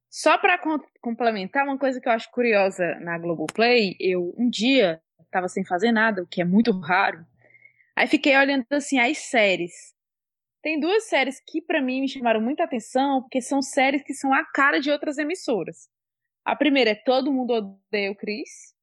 Só 0.09 0.37
para 0.37 0.59
complementar, 1.01 1.65
uma 1.65 1.77
coisa 1.77 1.99
que 1.99 2.07
eu 2.07 2.13
acho 2.13 2.29
curiosa 2.31 2.95
na 2.99 3.17
Globoplay, 3.17 3.95
eu 3.99 4.33
um 4.37 4.47
dia 4.47 5.01
estava 5.21 5.47
sem 5.47 5.65
fazer 5.65 5.91
nada, 5.91 6.21
o 6.21 6.27
que 6.27 6.41
é 6.41 6.45
muito 6.45 6.71
raro. 6.79 7.25
Aí 7.95 8.07
fiquei 8.07 8.37
olhando 8.37 8.65
assim 8.71 8.99
as 8.99 9.17
séries. 9.17 9.93
Tem 10.61 10.79
duas 10.79 11.05
séries 11.05 11.41
que 11.45 11.61
para 11.61 11.81
mim 11.81 12.01
me 12.01 12.07
chamaram 12.07 12.39
muita 12.39 12.63
atenção, 12.63 13.21
porque 13.21 13.41
são 13.41 13.61
séries 13.61 14.03
que 14.03 14.13
são 14.13 14.31
a 14.31 14.45
cara 14.45 14.79
de 14.79 14.91
outras 14.91 15.17
emissoras. 15.17 15.89
A 16.45 16.56
primeira 16.56 16.91
é 16.91 16.95
Todo 16.95 17.32
Mundo 17.32 17.53
Odeia 17.53 18.12
o 18.12 18.15
Chris, 18.15 18.73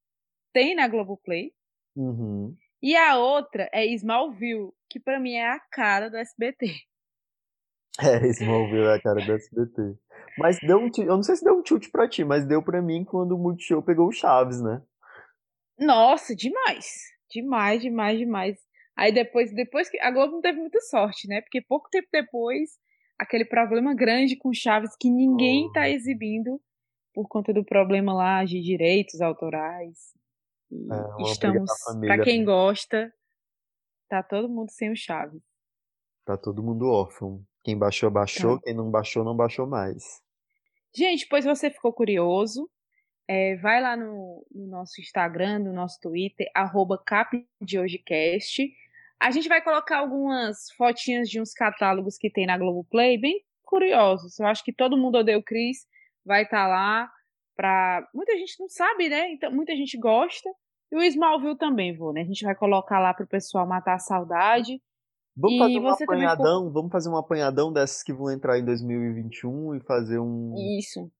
tem 0.52 0.74
na 0.74 0.88
Globoplay. 0.88 1.52
Uhum. 1.94 2.56
E 2.82 2.96
a 2.96 3.18
outra 3.18 3.68
é 3.72 3.84
Smallville, 3.86 4.72
que 4.88 4.98
para 4.98 5.20
mim 5.20 5.34
é 5.34 5.50
a 5.50 5.60
cara 5.60 6.08
do 6.08 6.16
SBT. 6.16 6.66
É, 8.00 8.24
Smallville 8.28 8.86
é 8.86 8.94
a 8.94 9.02
cara 9.02 9.20
do 9.26 9.32
SBT. 9.32 9.98
Mas 10.38 10.58
deu 10.60 10.78
um 10.78 10.88
eu 10.98 11.16
não 11.16 11.22
sei 11.22 11.36
se 11.36 11.44
deu 11.44 11.58
um 11.58 11.62
tilt 11.62 11.90
pra 11.90 12.08
ti, 12.08 12.24
mas 12.24 12.46
deu 12.46 12.62
pra 12.62 12.80
mim 12.80 13.04
quando 13.04 13.32
o 13.32 13.38
Multishow 13.38 13.82
pegou 13.82 14.08
o 14.08 14.12
Chaves, 14.12 14.62
né? 14.62 14.80
Nossa, 15.78 16.34
demais. 16.34 16.86
Demais, 17.30 17.82
demais, 17.82 18.18
demais. 18.18 18.58
Aí 18.96 19.12
depois, 19.12 19.52
depois 19.52 19.90
que. 19.90 20.00
A 20.00 20.10
Globo 20.10 20.34
não 20.34 20.40
teve 20.40 20.60
muita 20.60 20.80
sorte, 20.80 21.28
né? 21.28 21.42
Porque 21.42 21.60
pouco 21.60 21.90
tempo 21.90 22.08
depois, 22.10 22.70
aquele 23.18 23.44
problema 23.44 23.92
grande 23.92 24.36
com 24.36 24.54
Chaves 24.54 24.96
que 24.98 25.10
ninguém 25.10 25.66
oh. 25.66 25.72
tá 25.72 25.88
exibindo 25.88 26.60
por 27.12 27.28
conta 27.28 27.52
do 27.52 27.64
problema 27.64 28.12
lá 28.12 28.44
de 28.44 28.60
direitos 28.60 29.20
autorais. 29.20 30.14
É, 30.72 31.22
estamos, 31.22 31.70
para 32.00 32.22
quem 32.22 32.44
gosta, 32.44 33.12
tá 34.08 34.22
todo 34.22 34.48
mundo 34.48 34.70
sem 34.70 34.92
o 34.92 34.96
Chaves. 34.96 35.42
Tá 36.24 36.36
todo 36.36 36.62
mundo 36.62 36.88
órfão. 36.88 37.42
Quem 37.62 37.76
baixou, 37.76 38.10
baixou. 38.10 38.56
Tá. 38.56 38.62
Quem 38.64 38.74
não 38.74 38.90
baixou, 38.90 39.24
não 39.24 39.36
baixou 39.36 39.66
mais. 39.66 40.22
Gente, 40.94 41.26
pois 41.28 41.44
você 41.44 41.70
ficou 41.70 41.92
curioso, 41.92 42.68
é, 43.28 43.56
vai 43.56 43.80
lá 43.80 43.96
no, 43.96 44.44
no, 44.52 44.66
nosso 44.66 45.00
Instagram, 45.00 45.60
no 45.60 45.72
nosso 45.72 46.00
Twitter, 46.00 46.50
arroba 46.54 46.98
capdehojecast. 46.98 48.72
A 49.20 49.30
gente 49.30 49.48
vai 49.48 49.62
colocar 49.62 49.98
algumas 49.98 50.70
fotinhas 50.76 51.28
de 51.28 51.40
uns 51.40 51.52
catálogos 51.52 52.16
que 52.16 52.30
tem 52.30 52.46
na 52.46 52.58
Globoplay, 52.58 53.18
bem 53.18 53.44
curiosos. 53.62 54.38
Eu 54.38 54.46
acho 54.46 54.64
que 54.64 54.72
todo 54.72 54.96
mundo 54.96 55.18
odeia 55.18 55.38
o 55.38 55.42
Chris, 55.42 55.86
vai 56.24 56.42
estar 56.42 56.64
tá 56.64 56.68
lá. 56.68 57.10
Pra... 57.56 58.06
Muita 58.14 58.36
gente 58.36 58.58
não 58.58 58.68
sabe, 58.68 59.08
né? 59.08 59.32
Então, 59.32 59.52
muita 59.52 59.74
gente 59.76 59.98
gosta. 59.98 60.48
E 60.92 60.96
o 60.96 61.02
Smallville 61.02 61.56
também, 61.56 61.96
vou, 61.96 62.12
né? 62.12 62.22
A 62.22 62.24
gente 62.24 62.44
vai 62.44 62.54
colocar 62.54 62.98
lá 62.98 63.14
pro 63.14 63.26
pessoal 63.26 63.66
matar 63.66 63.94
a 63.94 63.98
saudade. 63.98 64.80
Vamos 65.36 65.58
fazer 65.58 65.78
um 65.78 65.88
apanhadão, 65.88 66.58
ficou... 66.58 66.72
vamos 66.72 66.92
fazer 66.92 67.08
um 67.08 67.16
apanhadão 67.16 67.72
dessas 67.72 68.02
que 68.02 68.12
vão 68.12 68.30
entrar 68.30 68.58
em 68.58 68.64
2021 68.64 69.76
e 69.76 69.80
fazer 69.80 70.18
um. 70.18 70.54
Isso. 70.78 71.10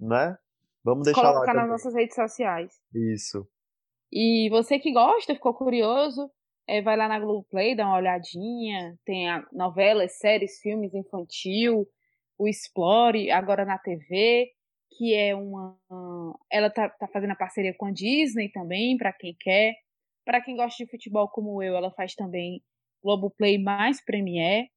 Né? 0.00 0.36
Vamos 0.82 1.04
deixar 1.04 1.22
Colocar 1.22 1.52
lá 1.52 1.62
nas 1.62 1.70
nossas 1.70 1.94
redes 1.94 2.14
sociais. 2.14 2.72
Isso. 2.92 3.48
E 4.12 4.48
você 4.50 4.78
que 4.78 4.92
gosta, 4.92 5.34
ficou 5.34 5.54
curioso, 5.54 6.30
é, 6.68 6.82
vai 6.82 6.96
lá 6.96 7.08
na 7.08 7.18
Globoplay, 7.18 7.74
dá 7.74 7.86
uma 7.86 7.96
olhadinha. 7.96 8.98
Tem 9.04 9.26
novelas, 9.52 10.18
séries, 10.18 10.60
filmes 10.60 10.92
infantil, 10.92 11.86
o 12.38 12.48
Explore, 12.48 13.30
agora 13.30 13.64
na 13.64 13.78
TV, 13.78 14.50
que 14.96 15.14
é 15.14 15.34
uma. 15.34 15.76
Ela 16.50 16.70
tá, 16.70 16.88
tá 16.88 17.08
fazendo 17.08 17.32
a 17.32 17.36
parceria 17.36 17.74
com 17.74 17.86
a 17.86 17.90
Disney 17.90 18.50
também, 18.50 18.96
para 18.96 19.12
quem 19.12 19.36
quer. 19.38 19.74
Para 20.24 20.40
quem 20.40 20.56
gosta 20.56 20.82
de 20.82 20.90
futebol 20.90 21.28
como 21.28 21.62
eu, 21.62 21.76
ela 21.76 21.90
faz 21.92 22.14
também 22.14 22.62
Globoplay 23.02 23.58
mais 23.58 24.02
Premiere. 24.02 24.70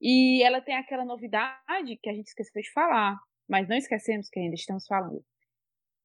E 0.00 0.42
ela 0.42 0.60
tem 0.60 0.74
aquela 0.74 1.04
novidade 1.04 1.98
que 2.02 2.08
a 2.08 2.14
gente 2.14 2.28
esqueceu 2.28 2.62
de 2.62 2.72
falar, 2.72 3.18
mas 3.48 3.68
não 3.68 3.76
esquecemos 3.76 4.28
que 4.28 4.40
ainda 4.40 4.54
estamos 4.54 4.86
falando. 4.86 5.22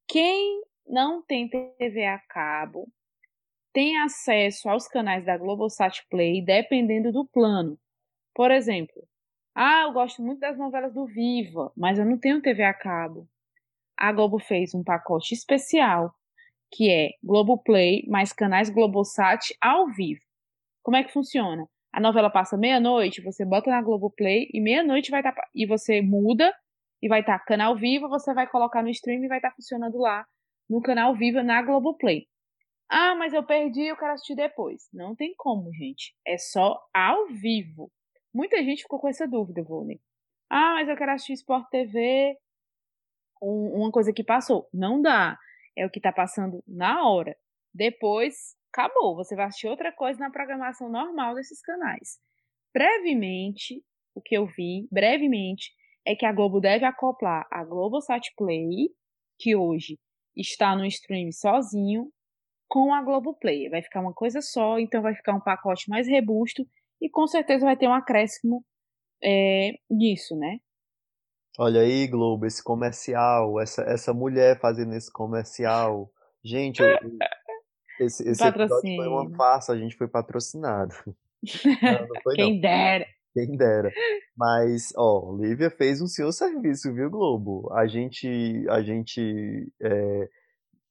Quem 0.07 0.61
não 0.85 1.23
tem 1.23 1.49
TV 1.49 2.05
a 2.05 2.19
cabo 2.19 2.87
tem 3.73 3.97
acesso 3.97 4.69
aos 4.69 4.87
canais 4.87 5.25
da 5.25 5.37
Globosat 5.37 6.05
Play 6.09 6.41
dependendo 6.43 7.11
do 7.11 7.25
plano. 7.25 7.77
Por 8.33 8.51
exemplo, 8.51 9.07
ah, 9.55 9.83
eu 9.83 9.93
gosto 9.93 10.21
muito 10.21 10.39
das 10.39 10.57
novelas 10.57 10.93
do 10.93 11.05
Viva, 11.05 11.71
mas 11.77 11.97
eu 11.97 12.05
não 12.05 12.17
tenho 12.17 12.41
TV 12.41 12.63
a 12.63 12.73
cabo. 12.73 13.27
A 13.97 14.11
Globo 14.11 14.37
fez 14.37 14.75
um 14.75 14.83
pacote 14.83 15.33
especial 15.33 16.13
que 16.71 16.91
é 16.91 17.11
Globoplay 17.23 18.05
mais 18.07 18.33
canais 18.33 18.69
Globosat 18.69 19.55
ao 19.61 19.87
vivo. 19.87 20.19
Como 20.83 20.97
é 20.97 21.03
que 21.03 21.13
funciona? 21.13 21.65
A 21.93 22.01
novela 22.01 22.29
passa 22.29 22.57
meia-noite, 22.57 23.21
você 23.21 23.45
bota 23.45 23.69
na 23.69 23.81
Globoplay 23.81 24.49
e 24.53 24.59
meia-noite 24.59 25.09
vai 25.09 25.21
estar. 25.21 25.31
Tá, 25.31 25.47
e 25.55 25.65
você 25.65 26.01
muda 26.01 26.53
e 27.01 27.07
vai 27.07 27.21
estar 27.21 27.39
tá 27.39 27.45
canal 27.45 27.77
vivo, 27.77 28.09
você 28.09 28.33
vai 28.33 28.47
colocar 28.47 28.83
no 28.83 28.89
stream 28.89 29.23
e 29.23 29.27
vai 29.29 29.37
estar 29.37 29.51
tá 29.51 29.55
funcionando 29.55 29.97
lá 29.97 30.25
no 30.69 30.81
canal 30.81 31.15
vivo 31.15 31.41
na 31.41 31.61
Globoplay. 31.61 32.27
Ah, 32.89 33.15
mas 33.15 33.33
eu 33.33 33.43
perdi, 33.43 33.83
eu 33.83 33.95
quero 33.95 34.11
assistir 34.11 34.35
depois. 34.35 34.89
Não 34.93 35.15
tem 35.15 35.33
como, 35.37 35.71
gente. 35.73 36.13
É 36.27 36.37
só 36.37 36.77
ao 36.93 37.27
vivo. 37.27 37.89
Muita 38.35 38.61
gente 38.61 38.81
ficou 38.81 38.99
com 38.99 39.07
essa 39.07 39.25
dúvida, 39.25 39.63
Vônei. 39.63 40.01
Ah, 40.49 40.73
mas 40.73 40.89
eu 40.89 40.97
quero 40.97 41.13
assistir 41.13 41.31
Sport 41.35 41.69
TV. 41.69 42.37
Um, 43.41 43.79
uma 43.79 43.89
coisa 43.89 44.11
que 44.11 44.25
passou. 44.25 44.67
Não 44.73 45.01
dá. 45.01 45.39
É 45.73 45.85
o 45.85 45.89
que 45.89 45.99
está 45.99 46.11
passando 46.11 46.61
na 46.67 47.07
hora. 47.07 47.33
Depois 47.73 48.57
acabou. 48.73 49.15
Você 49.15 49.37
vai 49.37 49.45
assistir 49.45 49.69
outra 49.69 49.89
coisa 49.93 50.19
na 50.19 50.29
programação 50.29 50.89
normal 50.89 51.33
desses 51.35 51.61
canais. 51.61 52.19
Brevemente, 52.73 53.81
o 54.13 54.21
que 54.21 54.35
eu 54.35 54.45
vi, 54.45 54.85
brevemente, 54.91 55.71
é 56.05 56.13
que 56.13 56.25
a 56.25 56.33
Globo 56.33 56.59
deve 56.59 56.83
acoplar 56.83 57.47
a 57.49 57.63
Globosat 57.63 58.33
Play, 58.35 58.89
que 59.39 59.55
hoje 59.55 59.97
está 60.35 60.75
no 60.75 60.85
stream 60.85 61.31
sozinho, 61.31 62.11
com 62.67 62.93
a 62.93 63.01
Globoplay. 63.01 63.69
Vai 63.69 63.81
ficar 63.81 64.01
uma 64.01 64.13
coisa 64.13 64.41
só, 64.41 64.77
então 64.77 65.01
vai 65.01 65.15
ficar 65.15 65.33
um 65.33 65.39
pacote 65.39 65.89
mais 65.89 66.05
robusto 66.09 66.67
e 67.01 67.09
com 67.09 67.27
certeza 67.27 67.65
vai 67.65 67.77
ter 67.77 67.87
um 67.87 67.93
acréscimo 67.93 68.63
é, 69.23 69.71
nisso, 69.89 70.35
né? 70.35 70.59
Olha 71.57 71.81
aí, 71.81 72.07
Globo, 72.07 72.45
esse 72.45 72.61
comercial, 72.63 73.59
essa, 73.61 73.81
essa 73.83 74.13
mulher 74.13 74.59
fazendo 74.59 74.93
esse 74.93 75.11
comercial. 75.11 76.11
Gente, 76.43 76.81
eu, 76.81 76.89
esse, 77.99 78.27
esse 78.27 78.45
episódio 78.45 78.95
foi 78.95 79.07
uma 79.07 79.29
farsa, 79.35 79.71
a 79.71 79.77
gente 79.77 79.95
foi 79.95 80.07
patrocinado. 80.07 80.93
Não, 81.81 82.07
não 82.07 82.21
foi, 82.23 82.35
Quem 82.35 82.53
não. 82.55 82.61
dera. 82.61 83.05
Quem 83.31 83.55
dera. 83.55 83.91
Mas, 84.35 84.91
ó, 84.97 85.37
Lívia 85.39 85.69
fez 85.69 86.01
um 86.01 86.07
seu 86.07 86.31
serviço, 86.31 86.91
viu, 86.91 87.07
Globo? 87.09 87.71
A 87.73 87.85
gente, 87.85 88.65
a 88.67 88.81
gente, 88.81 89.71
é... 89.79 90.29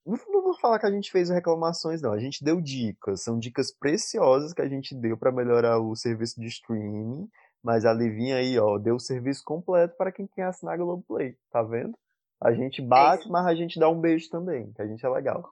não, 0.04 0.42
vou 0.42 0.58
falar 0.58 0.78
que 0.78 0.86
a 0.86 0.90
gente 0.90 1.10
fez 1.10 1.30
reclamações, 1.30 2.02
não. 2.02 2.12
A 2.12 2.18
gente 2.18 2.44
deu 2.44 2.60
dicas, 2.60 3.22
são 3.22 3.38
dicas 3.38 3.72
preciosas 3.72 4.52
que 4.52 4.60
a 4.60 4.68
gente 4.68 4.94
deu 4.94 5.16
para 5.16 5.32
melhorar 5.32 5.78
o 5.78 5.96
serviço 5.96 6.40
de 6.40 6.46
streaming. 6.46 7.28
Mas 7.62 7.86
a 7.86 7.94
Livinha 7.94 8.36
aí, 8.36 8.58
ó, 8.58 8.76
deu 8.78 8.96
o 8.96 9.00
serviço 9.00 9.42
completo 9.42 9.96
para 9.96 10.12
quem 10.12 10.26
quer 10.26 10.44
assinar 10.44 10.74
a 10.74 10.76
Globoplay, 10.76 11.34
tá 11.50 11.62
vendo? 11.62 11.96
A 12.42 12.52
gente 12.52 12.82
é 12.82 12.84
bate, 12.84 13.26
é 13.26 13.30
mas 13.30 13.46
a 13.46 13.54
gente 13.54 13.80
dá 13.80 13.88
um 13.88 13.98
beijo 13.98 14.28
também, 14.28 14.70
que 14.72 14.82
a 14.82 14.86
gente 14.86 15.04
é 15.04 15.08
legal. 15.08 15.42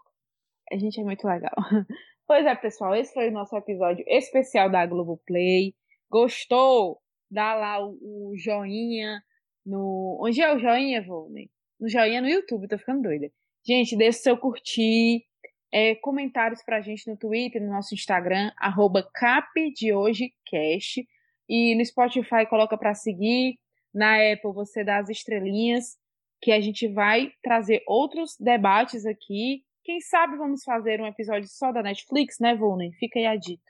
A 0.70 0.76
gente 0.76 1.00
é 1.00 1.04
muito 1.04 1.26
legal. 1.26 1.54
Pois 2.24 2.46
é, 2.46 2.54
pessoal, 2.54 2.94
esse 2.94 3.12
foi 3.12 3.28
o 3.28 3.32
nosso 3.32 3.54
episódio 3.54 4.04
especial 4.08 4.70
da 4.70 4.86
Globoplay. 4.86 5.74
Gostou? 6.08 6.98
Dá 7.30 7.52
lá 7.54 7.84
o, 7.84 8.30
o 8.30 8.32
joinha 8.38 9.20
no. 9.66 10.18
Onde 10.22 10.40
é 10.40 10.54
o 10.54 10.58
joinha, 10.58 11.04
Volney? 11.04 11.50
No 11.78 11.88
joinha 11.90 12.22
no 12.22 12.28
YouTube, 12.28 12.68
tô 12.68 12.78
ficando 12.78 13.02
doida. 13.02 13.30
Gente, 13.64 13.96
deixa 13.96 14.18
o 14.18 14.22
seu 14.22 14.36
curtir. 14.36 15.24
É, 15.72 15.94
comentários 15.96 16.62
pra 16.62 16.82
gente 16.82 17.08
no 17.08 17.16
Twitter, 17.16 17.62
no 17.62 17.70
nosso 17.70 17.94
Instagram, 17.94 18.52
arroba 18.58 19.08
capdehoje.cast. 19.14 21.06
E 21.48 21.74
no 21.74 21.84
Spotify 21.84 22.46
coloca 22.48 22.76
para 22.76 22.94
seguir. 22.94 23.58
Na 23.94 24.16
Apple 24.16 24.52
você 24.52 24.84
dá 24.84 24.98
as 24.98 25.08
estrelinhas, 25.08 25.96
que 26.40 26.50
a 26.50 26.60
gente 26.60 26.88
vai 26.88 27.32
trazer 27.42 27.82
outros 27.86 28.36
debates 28.38 29.06
aqui. 29.06 29.62
Quem 29.84 30.00
sabe 30.00 30.36
vamos 30.36 30.64
fazer 30.64 31.00
um 31.00 31.06
episódio 31.06 31.48
só 31.48 31.72
da 31.72 31.82
Netflix, 31.82 32.38
né, 32.40 32.54
Volney? 32.54 32.92
Fica 32.92 33.18
aí 33.18 33.26
a 33.26 33.36
dica. 33.36 33.62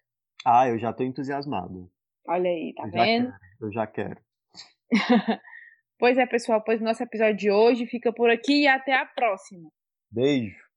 Ah, 0.45 0.68
eu 0.68 0.78
já 0.78 0.93
tô 0.93 1.03
entusiasmado. 1.03 1.90
Olha 2.26 2.51
aí, 2.51 2.72
tá 2.74 2.84
eu 2.84 2.90
vendo? 2.90 3.28
Já 3.28 3.38
eu 3.61 3.72
já 3.72 3.86
quero. 3.86 4.20
pois 5.99 6.18
é, 6.18 6.26
pessoal, 6.26 6.62
pois 6.62 6.80
o 6.80 6.84
nosso 6.84 7.03
episódio 7.03 7.36
de 7.36 7.51
hoje 7.51 7.86
fica 7.86 8.12
por 8.12 8.30
aqui 8.30 8.62
e 8.62 8.68
até 8.68 8.95
a 8.95 9.07
próxima. 9.07 9.70
Beijo. 10.13 10.72